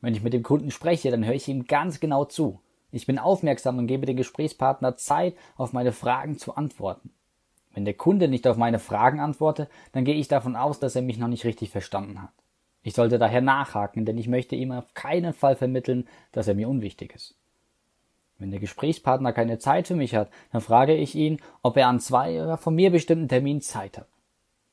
Wenn 0.00 0.14
ich 0.14 0.22
mit 0.22 0.34
dem 0.34 0.42
Kunden 0.42 0.70
spreche, 0.70 1.10
dann 1.10 1.24
höre 1.24 1.34
ich 1.34 1.48
ihm 1.48 1.66
ganz 1.66 2.00
genau 2.00 2.26
zu. 2.26 2.60
Ich 2.90 3.06
bin 3.06 3.18
aufmerksam 3.18 3.78
und 3.78 3.86
gebe 3.86 4.06
dem 4.06 4.16
Gesprächspartner 4.16 4.96
Zeit, 4.96 5.34
auf 5.56 5.72
meine 5.72 5.92
Fragen 5.92 6.38
zu 6.38 6.54
antworten. 6.56 7.10
Wenn 7.78 7.84
der 7.84 7.94
Kunde 7.94 8.26
nicht 8.26 8.48
auf 8.48 8.56
meine 8.56 8.80
Fragen 8.80 9.20
antwortet, 9.20 9.70
dann 9.92 10.04
gehe 10.04 10.16
ich 10.16 10.26
davon 10.26 10.56
aus, 10.56 10.80
dass 10.80 10.96
er 10.96 11.02
mich 11.02 11.16
noch 11.16 11.28
nicht 11.28 11.44
richtig 11.44 11.70
verstanden 11.70 12.20
hat. 12.20 12.32
Ich 12.82 12.94
sollte 12.94 13.20
daher 13.20 13.40
nachhaken, 13.40 14.04
denn 14.04 14.18
ich 14.18 14.26
möchte 14.26 14.56
ihm 14.56 14.72
auf 14.72 14.94
keinen 14.94 15.32
Fall 15.32 15.54
vermitteln, 15.54 16.08
dass 16.32 16.48
er 16.48 16.56
mir 16.56 16.68
unwichtig 16.68 17.14
ist. 17.14 17.36
Wenn 18.36 18.50
der 18.50 18.58
Gesprächspartner 18.58 19.32
keine 19.32 19.60
Zeit 19.60 19.86
für 19.86 19.94
mich 19.94 20.16
hat, 20.16 20.28
dann 20.50 20.60
frage 20.60 20.96
ich 20.96 21.14
ihn, 21.14 21.38
ob 21.62 21.76
er 21.76 21.86
an 21.86 22.00
zwei 22.00 22.42
oder 22.42 22.56
von 22.56 22.74
mir 22.74 22.90
bestimmten 22.90 23.28
Terminen 23.28 23.60
Zeit 23.60 23.96
hat. 23.96 24.08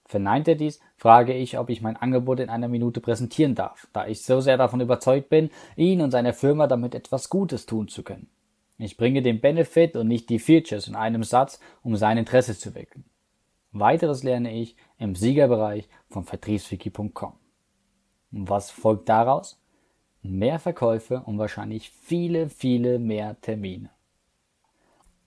Verneint 0.05 0.47
er 0.47 0.55
dies, 0.55 0.79
frage 0.97 1.33
ich, 1.33 1.59
ob 1.59 1.69
ich 1.69 1.83
mein 1.83 1.97
Angebot 1.97 2.39
in 2.39 2.50
einer 2.50 2.69
Minute 2.69 3.01
präsentieren 3.01 3.53
darf, 3.53 3.88
da 3.93 4.07
ich 4.07 4.24
so 4.24 4.41
sehr 4.41 4.57
davon 4.57 4.81
überzeugt 4.81 5.29
bin, 5.29 5.51
ihn 5.75 6.01
und 6.01 6.09
seiner 6.09 6.33
Firma 6.33 6.65
damit 6.65 6.95
etwas 6.95 7.29
Gutes 7.29 7.67
tun 7.67 7.88
zu 7.88 8.01
können. 8.01 8.31
Ich 8.77 8.98
bringe 8.98 9.22
den 9.22 9.39
Benefit 9.39 9.96
und 9.96 10.08
nicht 10.08 10.29
die 10.29 10.39
Features 10.39 10.88
in 10.88 10.96
einem 10.96 11.24
Satz, 11.24 11.60
um 11.82 11.96
sein 11.96 12.17
Interesse 12.17 12.58
zu 12.58 12.75
wecken. 12.75 13.05
Weiteres 13.72 14.24
lerne 14.24 14.53
ich 14.53 14.75
im 14.98 15.15
Siegerbereich 15.15 15.88
von 16.10 16.24
vertriebswiki.com. 16.24 17.34
Was 18.32 18.72
folgt 18.72 19.10
daraus? 19.10 19.62
Mehr 20.22 20.60
Verkäufe 20.60 21.22
und 21.25 21.38
wahrscheinlich 21.38 21.91
viele, 21.91 22.50
viele 22.50 23.00
mehr 23.00 23.39
Termine. 23.41 23.91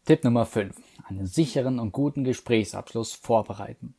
Tipp 0.05 0.25
Nummer 0.25 0.47
5. 0.47 0.75
Einen 1.07 1.27
sicheren 1.27 1.79
und 1.79 1.93
guten 1.93 2.25
Gesprächsabschluss 2.25 3.13
vorbereiten. 3.13 3.95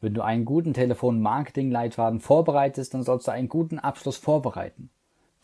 Wenn 0.00 0.14
du 0.14 0.22
einen 0.22 0.44
guten 0.44 0.72
Telefon-Marketing-Leitfaden 0.72 2.20
vorbereitest, 2.20 2.94
dann 2.94 3.02
sollst 3.02 3.28
du 3.28 3.32
einen 3.32 3.48
guten 3.48 3.78
Abschluss 3.78 4.16
vorbereiten. 4.16 4.90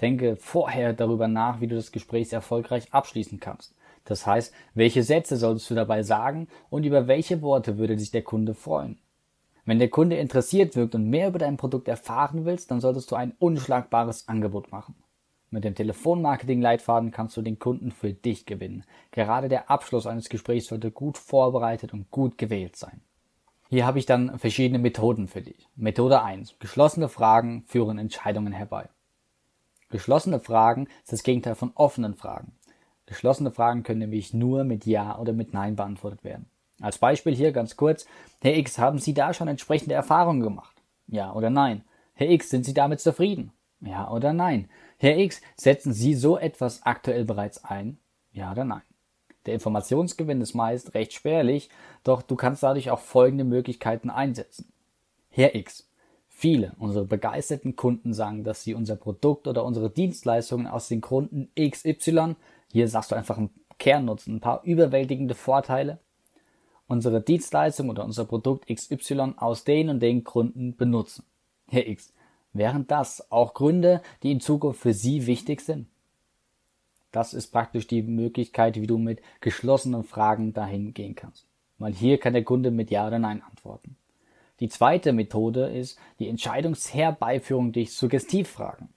Denke 0.00 0.36
vorher 0.36 0.92
darüber 0.92 1.28
nach, 1.28 1.60
wie 1.60 1.66
du 1.66 1.76
das 1.76 1.92
Gespräch 1.92 2.32
erfolgreich 2.32 2.92
abschließen 2.92 3.40
kannst. 3.40 3.74
Das 4.04 4.26
heißt, 4.26 4.54
welche 4.74 5.02
Sätze 5.02 5.36
solltest 5.36 5.68
du 5.70 5.74
dabei 5.74 6.02
sagen 6.02 6.48
und 6.70 6.84
über 6.84 7.06
welche 7.08 7.42
Worte 7.42 7.78
würde 7.78 7.98
sich 7.98 8.10
der 8.10 8.22
Kunde 8.22 8.54
freuen. 8.54 8.98
Wenn 9.64 9.80
der 9.80 9.90
Kunde 9.90 10.16
interessiert 10.16 10.76
wirkt 10.76 10.94
und 10.94 11.10
mehr 11.10 11.28
über 11.28 11.40
dein 11.40 11.56
Produkt 11.56 11.88
erfahren 11.88 12.44
willst, 12.44 12.70
dann 12.70 12.80
solltest 12.80 13.10
du 13.10 13.16
ein 13.16 13.34
unschlagbares 13.40 14.28
Angebot 14.28 14.70
machen. 14.70 14.94
Mit 15.50 15.64
dem 15.64 15.74
Telefonmarketing-Leitfaden 15.74 17.10
kannst 17.10 17.36
du 17.36 17.42
den 17.42 17.58
Kunden 17.58 17.90
für 17.90 18.12
dich 18.12 18.46
gewinnen. 18.46 18.84
Gerade 19.10 19.48
der 19.48 19.70
Abschluss 19.70 20.06
eines 20.06 20.28
Gesprächs 20.28 20.66
sollte 20.66 20.92
gut 20.92 21.18
vorbereitet 21.18 21.92
und 21.92 22.10
gut 22.10 22.38
gewählt 22.38 22.76
sein. 22.76 23.00
Hier 23.68 23.86
habe 23.86 23.98
ich 23.98 24.06
dann 24.06 24.38
verschiedene 24.38 24.78
Methoden 24.78 25.26
für 25.26 25.42
dich. 25.42 25.68
Methode 25.74 26.22
1. 26.22 26.58
Geschlossene 26.60 27.08
Fragen 27.08 27.64
führen 27.66 27.98
Entscheidungen 27.98 28.52
herbei. 28.52 28.88
Geschlossene 29.88 30.40
Fragen 30.40 30.88
ist 31.02 31.12
das 31.12 31.22
Gegenteil 31.22 31.54
von 31.54 31.70
offenen 31.74 32.14
Fragen. 32.14 32.52
Geschlossene 33.06 33.52
Fragen 33.52 33.84
können 33.84 34.00
nämlich 34.00 34.34
nur 34.34 34.64
mit 34.64 34.84
Ja 34.84 35.18
oder 35.18 35.32
mit 35.32 35.52
Nein 35.54 35.76
beantwortet 35.76 36.24
werden. 36.24 36.46
Als 36.80 36.98
Beispiel 36.98 37.34
hier 37.34 37.52
ganz 37.52 37.76
kurz. 37.76 38.06
Herr 38.42 38.56
X, 38.56 38.78
haben 38.78 38.98
Sie 38.98 39.14
da 39.14 39.32
schon 39.32 39.48
entsprechende 39.48 39.94
Erfahrungen 39.94 40.40
gemacht? 40.40 40.76
Ja 41.06 41.32
oder 41.32 41.50
nein? 41.50 41.84
Herr 42.14 42.28
X, 42.28 42.50
sind 42.50 42.64
Sie 42.64 42.74
damit 42.74 43.00
zufrieden? 43.00 43.52
Ja 43.80 44.10
oder 44.10 44.32
nein? 44.32 44.68
Herr 44.98 45.16
X, 45.16 45.40
setzen 45.56 45.92
Sie 45.92 46.14
so 46.14 46.36
etwas 46.36 46.82
aktuell 46.82 47.24
bereits 47.24 47.64
ein? 47.64 47.98
Ja 48.32 48.52
oder 48.52 48.64
nein? 48.64 48.82
Der 49.46 49.54
Informationsgewinn 49.54 50.40
ist 50.40 50.54
meist 50.54 50.94
recht 50.94 51.12
spärlich, 51.12 51.70
doch 52.02 52.22
du 52.22 52.34
kannst 52.34 52.64
dadurch 52.64 52.90
auch 52.90 52.98
folgende 52.98 53.44
Möglichkeiten 53.44 54.10
einsetzen. 54.10 54.72
Herr 55.30 55.54
X. 55.54 55.88
Viele 56.38 56.74
unserer 56.78 57.06
begeisterten 57.06 57.76
Kunden 57.76 58.12
sagen, 58.12 58.44
dass 58.44 58.62
sie 58.62 58.74
unser 58.74 58.94
Produkt 58.94 59.48
oder 59.48 59.64
unsere 59.64 59.88
Dienstleistungen 59.88 60.66
aus 60.66 60.86
den 60.86 61.00
Gründen 61.00 61.48
XY, 61.58 62.36
hier 62.70 62.88
sagst 62.88 63.10
du 63.10 63.16
einfach 63.16 63.38
einen 63.38 63.48
Kernnutzen, 63.78 64.36
ein 64.36 64.40
paar 64.40 64.62
überwältigende 64.62 65.34
Vorteile, 65.34 65.98
unsere 66.88 67.22
Dienstleistung 67.22 67.88
oder 67.88 68.04
unser 68.04 68.26
Produkt 68.26 68.66
XY 68.68 69.32
aus 69.38 69.64
den 69.64 69.88
und 69.88 70.00
den 70.00 70.24
Gründen 70.24 70.76
benutzen. 70.76 71.24
Herr 71.68 71.88
X. 71.88 72.12
Wären 72.52 72.86
das 72.86 73.32
auch 73.32 73.54
Gründe, 73.54 74.02
die 74.22 74.30
in 74.30 74.40
Zukunft 74.40 74.80
für 74.80 74.92
Sie 74.92 75.26
wichtig 75.26 75.62
sind? 75.62 75.86
Das 77.12 77.32
ist 77.32 77.46
praktisch 77.46 77.86
die 77.86 78.02
Möglichkeit, 78.02 78.78
wie 78.78 78.86
du 78.86 78.98
mit 78.98 79.22
geschlossenen 79.40 80.04
Fragen 80.04 80.52
dahin 80.52 80.92
gehen 80.92 81.14
kannst. 81.14 81.46
Weil 81.78 81.94
hier 81.94 82.18
kann 82.18 82.34
der 82.34 82.44
Kunde 82.44 82.70
mit 82.70 82.90
Ja 82.90 83.06
oder 83.06 83.18
Nein 83.18 83.42
antworten. 83.42 83.96
Die 84.60 84.68
zweite 84.68 85.12
Methode 85.12 85.68
ist 85.68 85.98
die 86.18 86.28
Entscheidungsherbeiführung 86.28 87.72
durch 87.72 87.94
Suggestivfragen. 87.94 88.88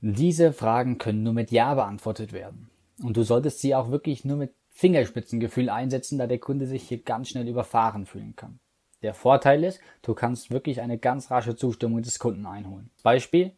Diese 0.00 0.52
Fragen 0.52 0.98
können 0.98 1.22
nur 1.22 1.34
mit 1.34 1.50
Ja 1.50 1.74
beantwortet 1.74 2.32
werden. 2.32 2.70
Und 3.02 3.16
du 3.16 3.22
solltest 3.22 3.60
sie 3.60 3.74
auch 3.74 3.90
wirklich 3.90 4.24
nur 4.24 4.36
mit 4.36 4.54
Fingerspitzengefühl 4.70 5.68
einsetzen, 5.68 6.18
da 6.18 6.26
der 6.26 6.38
Kunde 6.38 6.66
sich 6.66 6.88
hier 6.88 7.02
ganz 7.02 7.28
schnell 7.28 7.48
überfahren 7.48 8.06
fühlen 8.06 8.34
kann. 8.34 8.58
Der 9.02 9.14
Vorteil 9.14 9.64
ist, 9.64 9.80
du 10.02 10.14
kannst 10.14 10.50
wirklich 10.50 10.80
eine 10.80 10.98
ganz 10.98 11.30
rasche 11.30 11.56
Zustimmung 11.56 12.02
des 12.02 12.18
Kunden 12.18 12.46
einholen. 12.46 12.90
Beispiel, 13.02 13.52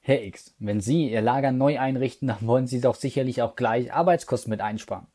Herr 0.00 0.24
X, 0.24 0.54
wenn 0.58 0.80
Sie 0.80 1.10
Ihr 1.10 1.20
Lager 1.20 1.52
neu 1.52 1.78
einrichten, 1.78 2.28
dann 2.28 2.46
wollen 2.46 2.66
Sie 2.66 2.80
doch 2.80 2.94
sicherlich 2.94 3.42
auch 3.42 3.56
gleich 3.56 3.92
Arbeitskosten 3.92 4.50
mit 4.50 4.60
einsparen. 4.60 5.06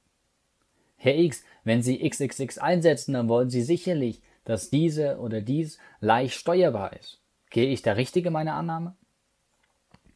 Herr 0.97 1.17
X, 1.17 1.43
wenn 1.63 1.81
Sie 1.81 2.07
XXX 2.07 2.57
einsetzen, 2.59 3.13
dann 3.13 3.27
wollen 3.27 3.49
Sie 3.49 3.61
sicherlich, 3.61 4.21
dass 4.45 4.69
diese 4.69 5.19
oder 5.19 5.41
dies 5.41 5.77
leicht 5.99 6.35
steuerbar 6.35 6.93
ist. 6.93 7.21
Gehe 7.49 7.69
ich 7.69 7.81
da 7.81 7.93
richtig 7.93 8.25
in 8.25 8.33
meiner 8.33 8.55
Annahme? 8.55 8.95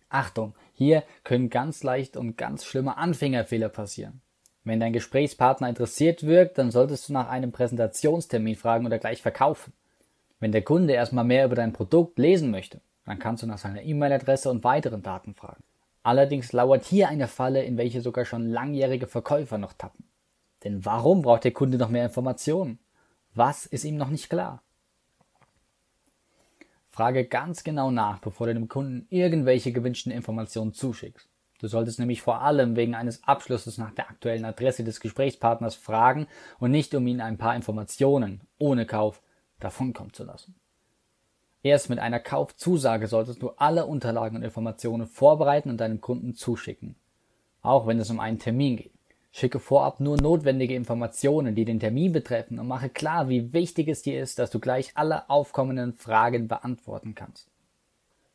Achtung, 0.10 0.56
hier 0.74 1.04
können 1.24 1.50
ganz 1.50 1.84
leicht 1.84 2.18
und 2.18 2.38
ganz 2.38 2.66
schlimme 2.66 2.98
Anfängerfehler 2.98 3.70
passieren. 3.70 4.22
Wenn 4.64 4.80
dein 4.80 4.94
Gesprächspartner 4.94 5.70
interessiert 5.70 6.24
wirkt, 6.24 6.58
dann 6.58 6.72
solltest 6.72 7.10
du 7.10 7.14
nach 7.14 7.30
einem 7.30 7.52
Präsentationstermin 7.52 8.56
fragen 8.56 8.86
oder 8.86 9.00
gleich 9.00 9.22
verkaufen. 9.22 9.74
Wenn 10.40 10.52
der 10.52 10.62
Kunde 10.62 10.94
erstmal 10.94 11.24
mehr 11.24 11.46
über 11.46 11.56
dein 11.56 11.74
Produkt 11.74 12.20
lesen 12.20 12.52
möchte, 12.52 12.82
dann 13.06 13.20
kannst 13.20 13.44
du 13.44 13.48
nach 13.48 13.58
seiner 13.58 13.82
E-Mail-Adresse 13.82 14.50
und 14.50 14.64
weiteren 14.64 15.02
Daten 15.02 15.34
fragen. 15.34 15.64
Allerdings 16.04 16.54
lauert 16.54 16.86
hier 16.86 17.10
eine 17.10 17.28
Falle, 17.28 17.64
in 17.64 17.78
welche 17.78 18.02
sogar 18.02 18.26
schon 18.26 18.50
langjährige 18.50 19.08
Verkäufer 19.08 19.58
noch 19.58 19.74
tappen. 19.74 20.06
Denn 20.64 20.86
warum 20.86 21.22
braucht 21.22 21.44
der 21.44 21.52
Kunde 21.52 21.78
noch 21.78 21.90
mehr 21.90 22.06
Informationen? 22.06 22.80
Was 23.38 23.68
ist 23.68 23.86
ihm 23.86 23.98
noch 23.98 24.10
nicht 24.10 24.32
klar? 24.32 24.64
Frage 26.90 27.24
ganz 27.28 27.64
genau 27.64 27.92
nach, 27.92 28.18
bevor 28.18 28.48
du 28.48 28.56
dem 28.56 28.68
Kunden 28.68 29.06
irgendwelche 29.12 29.72
gewünschten 29.72 30.12
Informationen 30.12 30.74
zuschickst. 30.74 31.30
Du 31.60 31.68
solltest 31.68 32.00
nämlich 32.00 32.24
vor 32.24 32.42
allem 32.42 32.76
wegen 32.76 32.96
eines 32.96 33.24
Abschlusses 33.26 33.78
nach 33.78 33.92
der 33.92 34.10
aktuellen 34.10 34.44
Adresse 34.44 34.84
des 34.84 35.00
Gesprächspartners 35.02 35.76
fragen 35.76 36.26
und 36.58 36.72
nicht 36.72 36.96
um 36.96 37.06
ihn 37.06 37.22
ein 37.22 37.38
paar 37.38 37.56
Informationen 37.56 38.42
ohne 38.58 38.88
Kauf 38.88 39.22
davonkommen 39.60 40.14
zu 40.14 40.24
lassen. 40.24 40.56
Erst 41.62 41.92
mit 41.92 42.00
einer 42.00 42.20
Kaufzusage 42.20 43.06
solltest 43.06 43.44
du 43.44 43.50
alle 43.50 43.86
Unterlagen 43.86 44.38
und 44.38 44.44
Informationen 44.44 45.06
vorbereiten 45.06 45.70
und 45.70 45.78
deinem 45.78 46.02
Kunden 46.02 46.34
zuschicken. 46.34 46.96
Auch 47.62 47.86
wenn 47.86 48.00
es 48.00 48.10
um 48.10 48.20
einen 48.20 48.40
Termin 48.40 48.78
geht. 48.78 48.97
Schicke 49.38 49.60
vorab 49.60 50.00
nur 50.00 50.18
notwendige 50.18 50.76
Informationen, 50.76 51.54
die 51.54 51.66
den 51.66 51.80
Termin 51.80 52.12
betreffen 52.12 52.60
und 52.60 52.68
mache 52.68 52.90
klar, 52.90 53.30
wie 53.30 53.54
wichtig 53.54 53.88
es 53.88 54.02
dir 54.02 54.22
ist, 54.22 54.40
dass 54.40 54.50
du 54.50 54.60
gleich 54.60 54.92
alle 54.96 55.30
aufkommenden 55.30 55.94
Fragen 55.94 56.48
beantworten 56.48 57.14
kannst. 57.14 57.48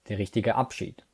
Der 0.09 0.18
richtige 0.18 0.54
Abschied. 0.54 1.04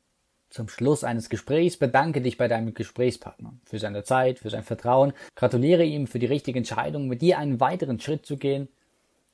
Zum 0.49 0.67
Schluss 0.67 1.03
eines 1.03 1.29
Gesprächs 1.29 1.77
bedanke 1.77 2.21
dich 2.21 2.37
bei 2.37 2.47
deinem 2.47 2.73
Gesprächspartner 2.73 3.53
für 3.65 3.79
seine 3.79 4.03
Zeit, 4.03 4.39
für 4.39 4.49
sein 4.49 4.63
Vertrauen, 4.63 5.13
gratuliere 5.35 5.83
ihm 5.83 6.07
für 6.07 6.19
die 6.19 6.25
richtige 6.25 6.59
Entscheidung, 6.59 7.07
mit 7.07 7.21
dir 7.21 7.37
einen 7.37 7.59
weiteren 7.59 7.99
Schritt 7.99 8.25
zu 8.25 8.37
gehen 8.37 8.67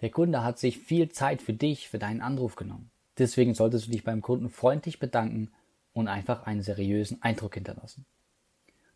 der 0.01 0.09
Kunde 0.09 0.43
hat 0.43 0.59
sich 0.59 0.77
viel 0.77 1.09
Zeit 1.09 1.41
für 1.41 1.53
dich, 1.53 1.89
für 1.89 1.99
deinen 1.99 2.21
Anruf 2.21 2.55
genommen. 2.55 2.91
Deswegen 3.17 3.53
solltest 3.53 3.87
du 3.87 3.91
dich 3.91 4.03
beim 4.03 4.21
Kunden 4.21 4.49
freundlich 4.49 4.99
bedanken 4.99 5.51
und 5.93 6.07
einfach 6.07 6.45
einen 6.45 6.61
seriösen 6.61 7.21
Eindruck 7.21 7.53
hinterlassen. 7.53 8.05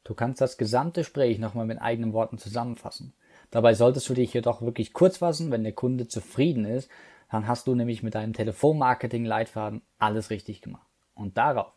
Du 0.10 0.16
kannst 0.16 0.42
das 0.42 0.58
gesamte 0.58 1.02
Gespräch 1.02 1.38
nochmal 1.38 1.68
mit 1.68 1.80
eigenen 1.80 2.14
Worten 2.14 2.40
zusammenfassen. 2.40 3.14
Dabei 3.52 3.76
solltest 3.76 4.10
du 4.10 4.16
dich 4.16 4.34
jedoch 4.34 4.64
wirklich 4.64 4.92
kurz 4.92 5.18
fassen, 5.18 5.52
wenn 5.52 5.64
der 5.64 5.74
Kunde 5.74 6.08
zufrieden 6.08 6.66
ist, 6.66 6.90
dann 7.30 7.48
hast 7.48 7.68
du 7.68 7.76
nämlich 7.76 8.02
mit 8.02 8.16
deinem 8.16 8.34
Telefonmarketing-Leitfaden 8.34 9.84
alles 10.00 10.32
richtig 10.32 10.64
gemacht. 10.64 10.88
Und 11.14 11.38
darauf 11.38 11.72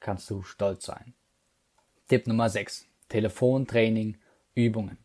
kannst 0.00 0.28
du 0.30 0.42
stolz 0.42 0.84
sein. 0.84 1.14
Tipp 2.08 2.26
Nummer 2.26 2.50
6. 2.50 2.88
Telefontraining, 3.08 4.16
Übungen. 4.56 4.98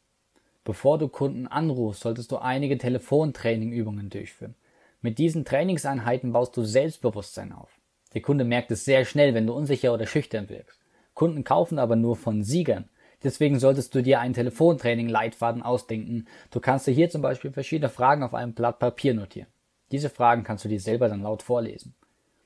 Bevor 0.63 0.97
du 0.97 1.07
Kunden 1.07 1.45
anrufst, 1.45 2.01
solltest 2.01 2.31
du 2.31 2.39
einige 2.39 2.79
Telefontrainingübungen 2.79 4.09
durchführen. 4.09 4.55
Mit 5.01 5.19
diesen 5.19 5.45
Trainingseinheiten 5.45 6.33
baust 6.33 6.57
du 6.57 6.63
Selbstbewusstsein 6.63 7.51
auf. 7.51 7.69
Der 8.15 8.23
Kunde 8.23 8.43
merkt 8.43 8.71
es 8.71 8.85
sehr 8.85 9.05
schnell, 9.05 9.35
wenn 9.35 9.45
du 9.45 9.53
unsicher 9.53 9.93
oder 9.93 10.07
schüchtern 10.07 10.50
wirkst. 10.50 10.80
Kunden 11.22 11.44
kaufen 11.44 11.78
aber 11.78 11.96
nur 11.96 12.16
von 12.16 12.42
Siegern. 12.42 12.90
Deswegen 13.24 13.60
solltest 13.60 13.94
du 13.94 14.01
dir 14.01 14.20
einen 14.20 14.34
Telefontraining-Leitfaden 14.34 15.62
ausdenken. 15.62 16.25
Du 16.50 16.60
kannst 16.60 16.88
dir 16.88 16.94
hier 16.94 17.12
zum 17.12 17.22
Beispiel 17.22 17.51
verschiedene 17.51 17.90
Fragen 17.90 18.24
auf 18.24 18.34
einem 18.34 18.54
Blatt 18.54 18.80
Papier 18.80 19.13
notieren. 19.13 19.46
Diese 19.92 20.10
Fragen 20.10 20.44
kannst 20.44 20.66
du 20.66 20.70
dir 20.70 20.80
selber 20.80 21.10
dann 21.10 21.22
laut 21.22 21.44
vorlesen. 21.44 21.94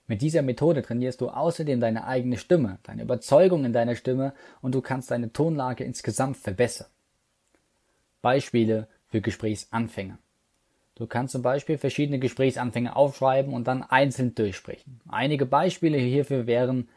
Mit 0.07 0.21
dieser 0.21 0.41
Methode 0.41 0.81
trainierst 0.81 1.21
du 1.21 1.29
außerdem 1.29 1.79
deine 1.79 2.05
eigene 2.05 2.35
Stimme, 2.35 2.79
deine 2.83 3.03
Überzeugung 3.03 3.63
in 3.63 3.71
deiner 3.71 3.95
Stimme 3.95 4.33
und 4.61 4.75
du 4.75 4.81
kannst 4.81 5.09
deine 5.09 5.31
Tonlage 5.31 5.85
insgesamt 5.85 6.35
verbessern. 6.35 6.87
Beispiele 8.21 8.89
für 9.07 9.21
Gesprächsanfänger. 9.21 10.17
Du 10.95 11.07
kannst 11.07 11.31
zum 11.31 11.43
Beispiel 11.43 11.77
verschiedene 11.77 12.19
Gesprächsanfänge 12.19 12.93
aufschreiben 12.93 13.53
und 13.53 13.67
dann 13.67 13.83
einzeln 13.83 14.35
durchsprechen. 14.35 14.99
Einige 15.07 15.45
Beispiele 15.45 15.97
hierfür 15.97 16.45
wären 16.45 16.89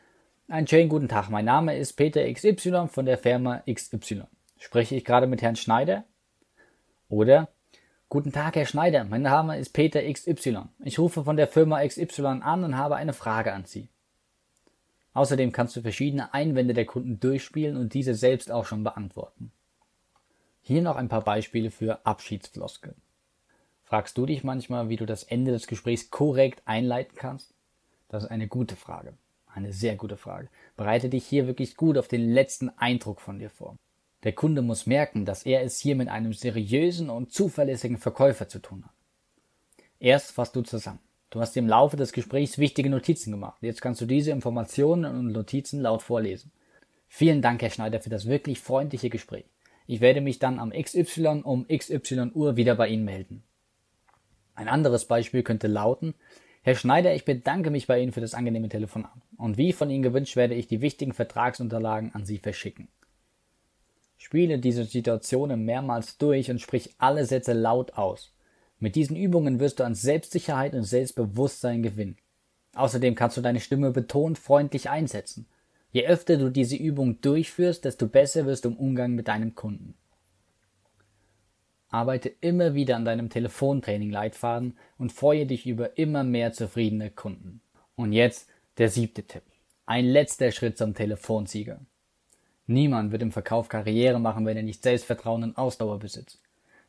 einen 0.49 0.67
schönen 0.67 0.89
guten 0.89 1.09
Tag. 1.09 1.31
Mein 1.31 1.45
Name 1.45 1.77
ist 1.77 1.93
Peter 1.95 2.33
XY 2.33 2.89
von 2.89 3.07
der 3.07 3.19
Firma 3.19 3.63
XY. 3.71 4.23
Spreche 4.59 4.97
ich 4.97 5.05
gerade 5.05 5.27
mit 5.27 5.43
Herrn 5.43 5.57
Schneider? 5.57 6.05
Oder 7.09 7.49
Guten 8.11 8.33
Tag, 8.33 8.57
Herr 8.57 8.65
Schneider. 8.65 9.05
Mein 9.05 9.21
Name 9.21 9.59
ist 9.59 9.75
Peter 9.75 10.01
XY. 10.01 10.61
Ich 10.83 10.99
rufe 10.99 11.25
von 11.25 11.37
der 11.37 11.47
Firma 11.47 11.87
XY 11.87 12.41
an 12.41 12.65
und 12.65 12.79
habe 12.79 12.97
eine 12.97 13.13
Frage 13.13 13.53
an 13.53 13.67
Sie. 13.67 13.91
Außerdem 15.13 15.53
kannst 15.53 15.77
du 15.77 15.83
verschiedene 15.83 16.33
Einwände 16.33 16.73
der 16.73 16.87
Kunden 16.87 17.21
durchspielen 17.21 17.77
und 17.77 17.93
diese 17.93 18.15
selbst 18.15 18.51
auch 18.51 18.65
schon 18.65 18.83
beantworten. 18.83 19.53
Hier 20.63 20.81
noch 20.81 20.97
ein 20.97 21.11
paar 21.11 21.21
Beispiele 21.21 21.71
für 21.71 22.07
Abschiedsfloskeln. 22.07 22.97
Fragst 23.85 24.17
du 24.17 24.25
dich 24.25 24.43
manchmal, 24.43 24.89
wie 24.89 24.97
du 24.97 25.05
das 25.05 25.25
Ende 25.25 25.53
des 25.53 25.67
Gesprächs 25.67 26.11
korrekt 26.11 26.63
einleiten 26.65 27.15
kannst? 27.15 27.53
Das 28.09 28.25
ist 28.25 28.31
eine 28.31 28.49
gute 28.49 28.77
Frage. 28.77 29.13
Eine 29.59 29.73
sehr 29.73 29.97
gute 29.97 30.17
Frage. 30.17 30.49
Bereite 30.77 31.09
dich 31.09 31.27
hier 31.27 31.49
wirklich 31.49 31.77
gut 31.77 31.99
auf 31.99 32.07
den 32.07 32.33
letzten 32.33 32.69
Eindruck 32.79 33.21
von 33.21 33.41
dir 33.41 33.51
vor. 33.51 33.75
Der 34.23 34.33
Kunde 34.33 34.63
muss 34.63 34.87
merken, 34.87 35.25
dass 35.25 35.43
er 35.43 35.63
es 35.65 35.81
hier 35.81 35.97
mit 35.97 36.07
einem 36.07 36.33
seriösen 36.33 37.11
und 37.11 37.33
zuverlässigen 37.33 37.97
Verkäufer 37.97 38.49
zu 38.49 38.61
tun 38.61 38.85
hat. 38.85 38.93
Erst 39.99 40.31
fasst 40.31 40.55
du 40.55 40.63
zusammen. 40.63 41.01
Du 41.31 41.41
hast 41.41 41.57
im 41.57 41.67
Laufe 41.67 41.97
des 41.97 42.13
Gesprächs 42.13 42.59
wichtige 42.59 42.89
Notizen 42.89 43.33
gemacht. 43.33 43.59
Jetzt 43.61 43.83
kannst 43.83 44.01
du 44.01 44.07
diese 44.07 44.31
Informationen 44.31 45.05
und 45.05 45.33
Notizen 45.33 45.81
laut 45.81 46.03
vorlesen. 46.03 46.53
Vielen 47.09 47.43
Dank, 47.43 47.61
Herr 47.61 47.71
Schneider, 47.71 48.01
für 48.01 48.11
das 48.11 48.29
wirklich 48.29 48.61
freundliche 48.61 49.11
Gespräch. 49.11 49.47
Ich 49.89 50.01
werde 50.01 50.21
mich 50.21 50.39
dann 50.39 50.61
am 50.61 50.71
XY 50.71 51.43
um 51.43 51.67
XY 51.67 52.31
Uhr 52.33 52.55
wieder 52.55 52.77
bei 52.77 52.87
Ihnen 52.87 53.05
melden. 53.05 53.43
Ein 54.55 54.69
anderes 54.69 55.07
Beispiel 55.07 55.43
könnte 55.43 55.67
lauten, 55.67 56.15
Herr 56.69 56.75
Schneider, 56.75 57.15
ich 57.15 57.25
bedanke 57.25 57.71
mich 57.71 57.87
bei 57.87 57.99
Ihnen 57.99 58.13
für 58.13 58.21
das 58.21 58.35
angenehme 58.35 58.69
Telefonat. 58.69 59.15
Und 59.39 59.57
wie 59.57 59.73
von 59.73 59.89
Ihnen 59.89 60.03
gewünscht, 60.03 60.37
werde 60.37 60.55
ich 60.55 60.67
die 60.67 60.83
wichtigen 60.83 61.15
Vertragsunterlagen 61.15 62.15
an 62.15 62.27
Sie 62.27 62.37
verschicken. 62.37 62.89
Spiele 64.19 64.59
diese 64.59 64.85
Situationen 64.85 65.65
mehrmals 65.65 66.19
durch 66.19 66.51
und 66.51 66.61
sprich 66.61 66.95
alle 66.99 67.25
Sätze 67.25 67.55
laut 67.55 67.95
aus. 67.95 68.35
Mit 68.81 68.97
diesen 68.97 69.17
Übungen 69.17 69.61
wirst 69.61 69.81
du 69.81 69.85
an 69.85 69.95
Selbstsicherheit 69.95 70.75
und 70.75 70.83
Selbstbewusstsein 70.83 71.83
gewinnen. 71.83 72.19
Außerdem 72.75 73.15
kannst 73.15 73.39
du 73.39 73.41
deine 73.41 73.61
Stimme 73.61 73.91
betont 73.91 74.39
freundlich 74.39 74.91
einsetzen. 74.91 75.47
Je 75.91 76.07
öfter 76.07 76.37
du 76.37 76.51
diese 76.51 76.77
Übung 76.77 77.23
durchführst, 77.23 77.87
desto 77.87 78.09
besser 78.09 78.45
wirst 78.45 78.67
du 78.67 78.69
im 78.69 78.77
Umgang 78.77 79.15
mit 79.15 79.29
deinem 79.29 79.55
Kunden. 79.55 79.95
Arbeite 81.91 82.29
immer 82.41 82.75
wieder 82.75 82.97
an 82.97 83.05
deinem 83.05 83.31
Telefontraining-Leitfaden 83.31 84.77
und 84.99 85.13
freue 85.13 85.47
dich 85.47 85.67
über 85.67 85.97
immer 85.97 86.23
mehr 86.23 86.53
zufriedene 86.53 87.11
Kunden. 87.11 87.61
Und 87.97 88.13
jetzt 88.13 88.49
der 88.77 88.89
siebte 88.89 89.23
Tipp. 89.23 89.43
Ein 89.87 90.05
letzter 90.05 90.53
Schritt 90.53 90.77
zum 90.77 90.95
Telefonsieger. 90.95 91.81
Niemand 92.67 93.11
wird 93.11 93.23
im 93.23 93.33
Verkauf 93.33 93.69
Karriere 93.69 94.21
machen, 94.21 94.45
wenn 94.45 94.57
er 94.57 94.63
nicht 94.63 94.83
Selbstvertrauen 94.83 95.43
und 95.43 95.57
Ausdauer 95.57 95.99
besitzt. 95.99 96.43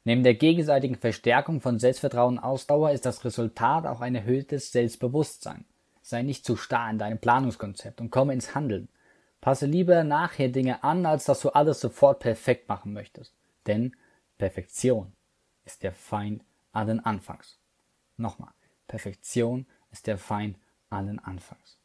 Neben 0.03 0.23
der 0.23 0.33
gegenseitigen 0.33 0.95
Verstärkung 0.95 1.61
von 1.61 1.79
Selbstvertrauen 1.79 2.37
und 2.37 2.43
Ausdauer 2.43 2.91
ist 2.91 3.05
das 3.05 3.23
Resultat 3.23 3.85
auch 3.85 4.01
ein 4.01 4.15
erhöhtes 4.15 4.71
Selbstbewusstsein. 4.71 5.65
Sei 6.01 6.23
nicht 6.23 6.45
zu 6.45 6.57
starr 6.57 6.89
in 6.89 6.97
deinem 6.97 7.19
Planungskonzept 7.19 8.01
und 8.01 8.09
komme 8.09 8.33
ins 8.33 8.55
Handeln. 8.55 8.89
Passe 9.39 9.65
lieber 9.65 10.03
nachher 10.03 10.49
Dinge 10.49 10.83
an, 10.83 11.05
als 11.05 11.25
dass 11.25 11.41
du 11.41 11.49
alles 11.49 11.79
sofort 11.79 12.19
perfekt 12.19 12.67
machen 12.67 12.91
möchtest. 12.91 13.33
Denn 13.67 13.95
Perfektion 14.39 15.12
ist 15.65 15.84
der 15.84 15.91
Feind 15.91 16.43
allen 16.72 17.01
Anfangs. 17.01 17.60
Nochmal, 18.15 18.53
Perfektion 18.88 19.67
ist 19.91 20.08
der 20.08 20.17
Feind 20.17 20.58
allen 20.89 21.19
Anfangs. 21.19 21.78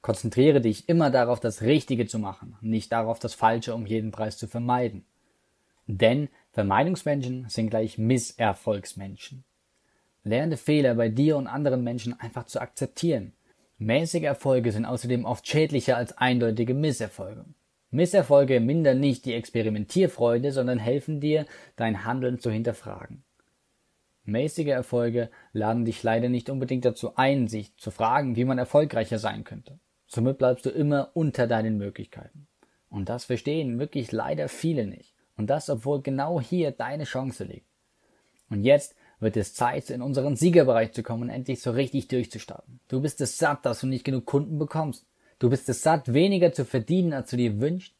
Konzentriere 0.00 0.62
dich 0.62 0.88
immer 0.88 1.10
darauf, 1.10 1.38
das 1.38 1.60
Richtige 1.60 2.06
zu 2.06 2.18
machen, 2.18 2.56
nicht 2.62 2.92
darauf, 2.92 3.18
das 3.18 3.34
Falsche 3.34 3.74
um 3.74 3.84
jeden 3.84 4.10
Preis 4.10 4.38
zu 4.38 4.48
vermeiden. 4.48 5.04
Denn 5.86 6.30
Vermeidungsmenschen 6.52 7.46
sind 7.50 7.68
gleich 7.68 7.98
Misserfolgsmenschen. 7.98 9.44
Lerne 10.24 10.56
Fehler 10.56 10.94
bei 10.94 11.10
dir 11.10 11.36
und 11.36 11.46
anderen 11.46 11.84
Menschen 11.84 12.18
einfach 12.18 12.46
zu 12.46 12.58
akzeptieren. 12.58 13.34
Mäßige 13.76 14.22
Erfolge 14.22 14.72
sind 14.72 14.86
außerdem 14.86 15.26
oft 15.26 15.46
schädlicher 15.46 15.98
als 15.98 16.16
eindeutige 16.16 16.72
Misserfolge. 16.72 17.44
Misserfolge 17.90 18.60
mindern 18.60 19.00
nicht 19.00 19.24
die 19.24 19.34
Experimentierfreude, 19.34 20.52
sondern 20.52 20.78
helfen 20.78 21.20
dir, 21.20 21.46
dein 21.76 22.04
Handeln 22.04 22.38
zu 22.38 22.50
hinterfragen. 22.50 23.24
Mäßige 24.24 24.68
Erfolge 24.68 25.30
laden 25.52 25.86
dich 25.86 26.02
leider 26.02 26.28
nicht 26.28 26.50
unbedingt 26.50 26.84
dazu 26.84 27.16
ein, 27.16 27.48
sich 27.48 27.74
zu 27.78 27.90
fragen, 27.90 28.36
wie 28.36 28.44
man 28.44 28.58
erfolgreicher 28.58 29.18
sein 29.18 29.42
könnte. 29.42 29.78
Somit 30.06 30.36
bleibst 30.36 30.66
du 30.66 30.70
immer 30.70 31.10
unter 31.14 31.46
deinen 31.46 31.78
Möglichkeiten. 31.78 32.46
Und 32.90 33.08
das 33.08 33.24
verstehen 33.24 33.78
wirklich 33.78 34.12
leider 34.12 34.48
viele 34.48 34.86
nicht. 34.86 35.14
Und 35.36 35.48
das, 35.48 35.70
obwohl 35.70 36.02
genau 36.02 36.40
hier 36.40 36.72
deine 36.72 37.04
Chance 37.04 37.44
liegt. 37.44 37.68
Und 38.50 38.64
jetzt 38.64 38.96
wird 39.20 39.36
es 39.36 39.54
Zeit, 39.54 39.90
in 39.90 40.02
unseren 40.02 40.36
Siegerbereich 40.36 40.92
zu 40.92 41.02
kommen 41.02 41.24
und 41.24 41.30
endlich 41.30 41.60
so 41.60 41.70
richtig 41.70 42.08
durchzustarten. 42.08 42.80
Du 42.88 43.00
bist 43.00 43.20
es 43.20 43.38
satt, 43.38 43.64
dass 43.64 43.80
du 43.80 43.86
nicht 43.86 44.04
genug 44.04 44.26
Kunden 44.26 44.58
bekommst. 44.58 45.06
Du 45.38 45.50
bist 45.50 45.68
es 45.68 45.82
satt, 45.82 46.12
weniger 46.12 46.52
zu 46.52 46.64
verdienen, 46.64 47.12
als 47.12 47.30
du 47.30 47.36
dir 47.36 47.60
wünschst. 47.60 47.94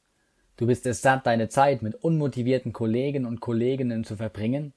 Du 0.57 0.67
bist 0.67 0.87
es 0.87 1.03
satt, 1.03 1.25
deine 1.25 1.49
Zeit 1.49 1.83
mit 1.83 1.95
unmotivierten 1.95 2.73
Kollegen 2.73 3.27
und 3.27 3.39
Kolleginnen 3.41 4.03
zu 4.03 4.17
verbringen. 4.17 4.73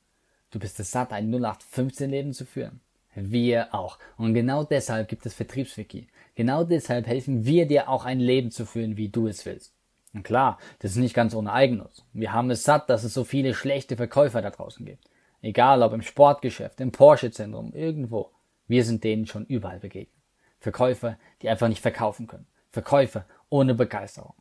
Du 0.52 0.60
bist 0.60 0.80
es 0.80 0.92
satt, 0.92 1.12
ein 1.12 1.34
0815-Leben 1.34 2.34
zu 2.34 2.46
führen. 2.46 2.82
Wir 3.16 3.74
auch. 3.74 3.98
Und 4.16 4.36
genau 4.36 4.64
deshalb 4.64 5.08
gibt 5.08 5.26
es 5.26 5.34
Vertriebswiki. 5.34 6.08
Genau 6.36 6.64
deshalb 6.64 7.08
helfen 7.08 7.46
wir 7.46 7.66
dir 7.66 7.90
auch 7.90 8.06
ein 8.06 8.20
Leben 8.20 8.52
zu 8.52 8.66
führen, 8.66 8.96
wie 8.96 9.10
du 9.10 9.28
es 9.28 9.44
willst. 9.46 9.74
Und 10.14 10.24
klar, 10.24 10.60
das 10.80 10.92
ist 10.92 10.98
nicht 10.98 11.16
ganz 11.16 11.34
ohne 11.34 11.52
Eigennutz. 11.52 12.04
Wir 12.14 12.32
haben 12.32 12.52
es 12.52 12.64
satt, 12.64 12.90
dass 12.90 13.04
es 13.04 13.14
so 13.14 13.24
viele 13.24 13.56
schlechte 13.56 13.98
Verkäufer 13.98 14.42
da 14.42 14.52
draußen 14.52 14.86
gibt. 14.86 15.10
Egal 15.42 15.82
ob 15.82 15.94
im 15.94 16.04
Sportgeschäft, 16.04 16.80
im 16.80 16.92
Porsche-Zentrum, 16.92 17.74
irgendwo. 17.74 18.30
Wir 18.68 18.84
sind 18.84 19.04
denen 19.04 19.26
schon 19.26 19.46
überall 19.46 19.80
begegnet. 19.80 20.22
Verkäufer, 20.60 21.18
die 21.42 21.50
einfach 21.50 21.68
nicht 21.68 21.82
verkaufen 21.82 22.28
können. 22.28 22.46
Verkäufer 22.72 23.26
ohne 23.50 23.76
Begeisterung. 23.76 24.36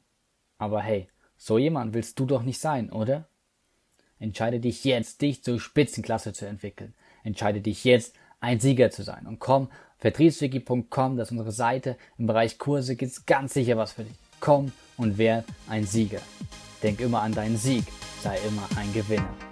Aber 0.59 0.83
hey, 0.83 1.09
so 1.37 1.59
jemand 1.59 1.95
willst 1.95 2.19
du 2.19 2.27
doch 2.27 2.43
nicht 2.43 2.61
sein, 2.61 2.91
oder? 2.91 3.29
Entscheide 4.19 4.61
dich 4.61 4.85
jetzt, 4.85 5.23
dich 5.23 5.43
zur 5.43 5.59
Spitzenklasse 5.59 6.33
zu 6.33 6.47
entwickeln. 6.47 6.95
Entscheide 7.25 7.61
dich 7.61 7.85
jetzt, 7.85 8.15
ein 8.41 8.61
Sieger 8.61 8.91
zu 8.91 9.03
sein. 9.03 9.27
Und 9.27 9.39
komm, 9.39 9.71
vertriebswiki.com, 9.99 11.17
das 11.17 11.29
ist 11.29 11.33
unsere 11.33 11.53
Seite. 11.53 11.97
Im 12.19 12.27
Bereich 12.27 12.59
Kurse 12.59 12.97
gibt's 12.97 13.27
ganz 13.27 13.55
sicher 13.55 13.77
was 13.77 13.93
für 13.93 14.05
dich. 14.05 14.17
Komm 14.41 14.73
und 14.97 15.19
werd 15.19 15.45
ein 15.69 15.85
Sieger. 15.85 16.21
Denk 16.83 17.01
immer 17.01 17.23
an 17.23 17.33
deinen 17.33 17.57
Sieg. 17.57 17.85
Sei 18.23 18.39
immer 18.47 18.67
ein 18.77 18.93
Gewinner. 18.93 19.50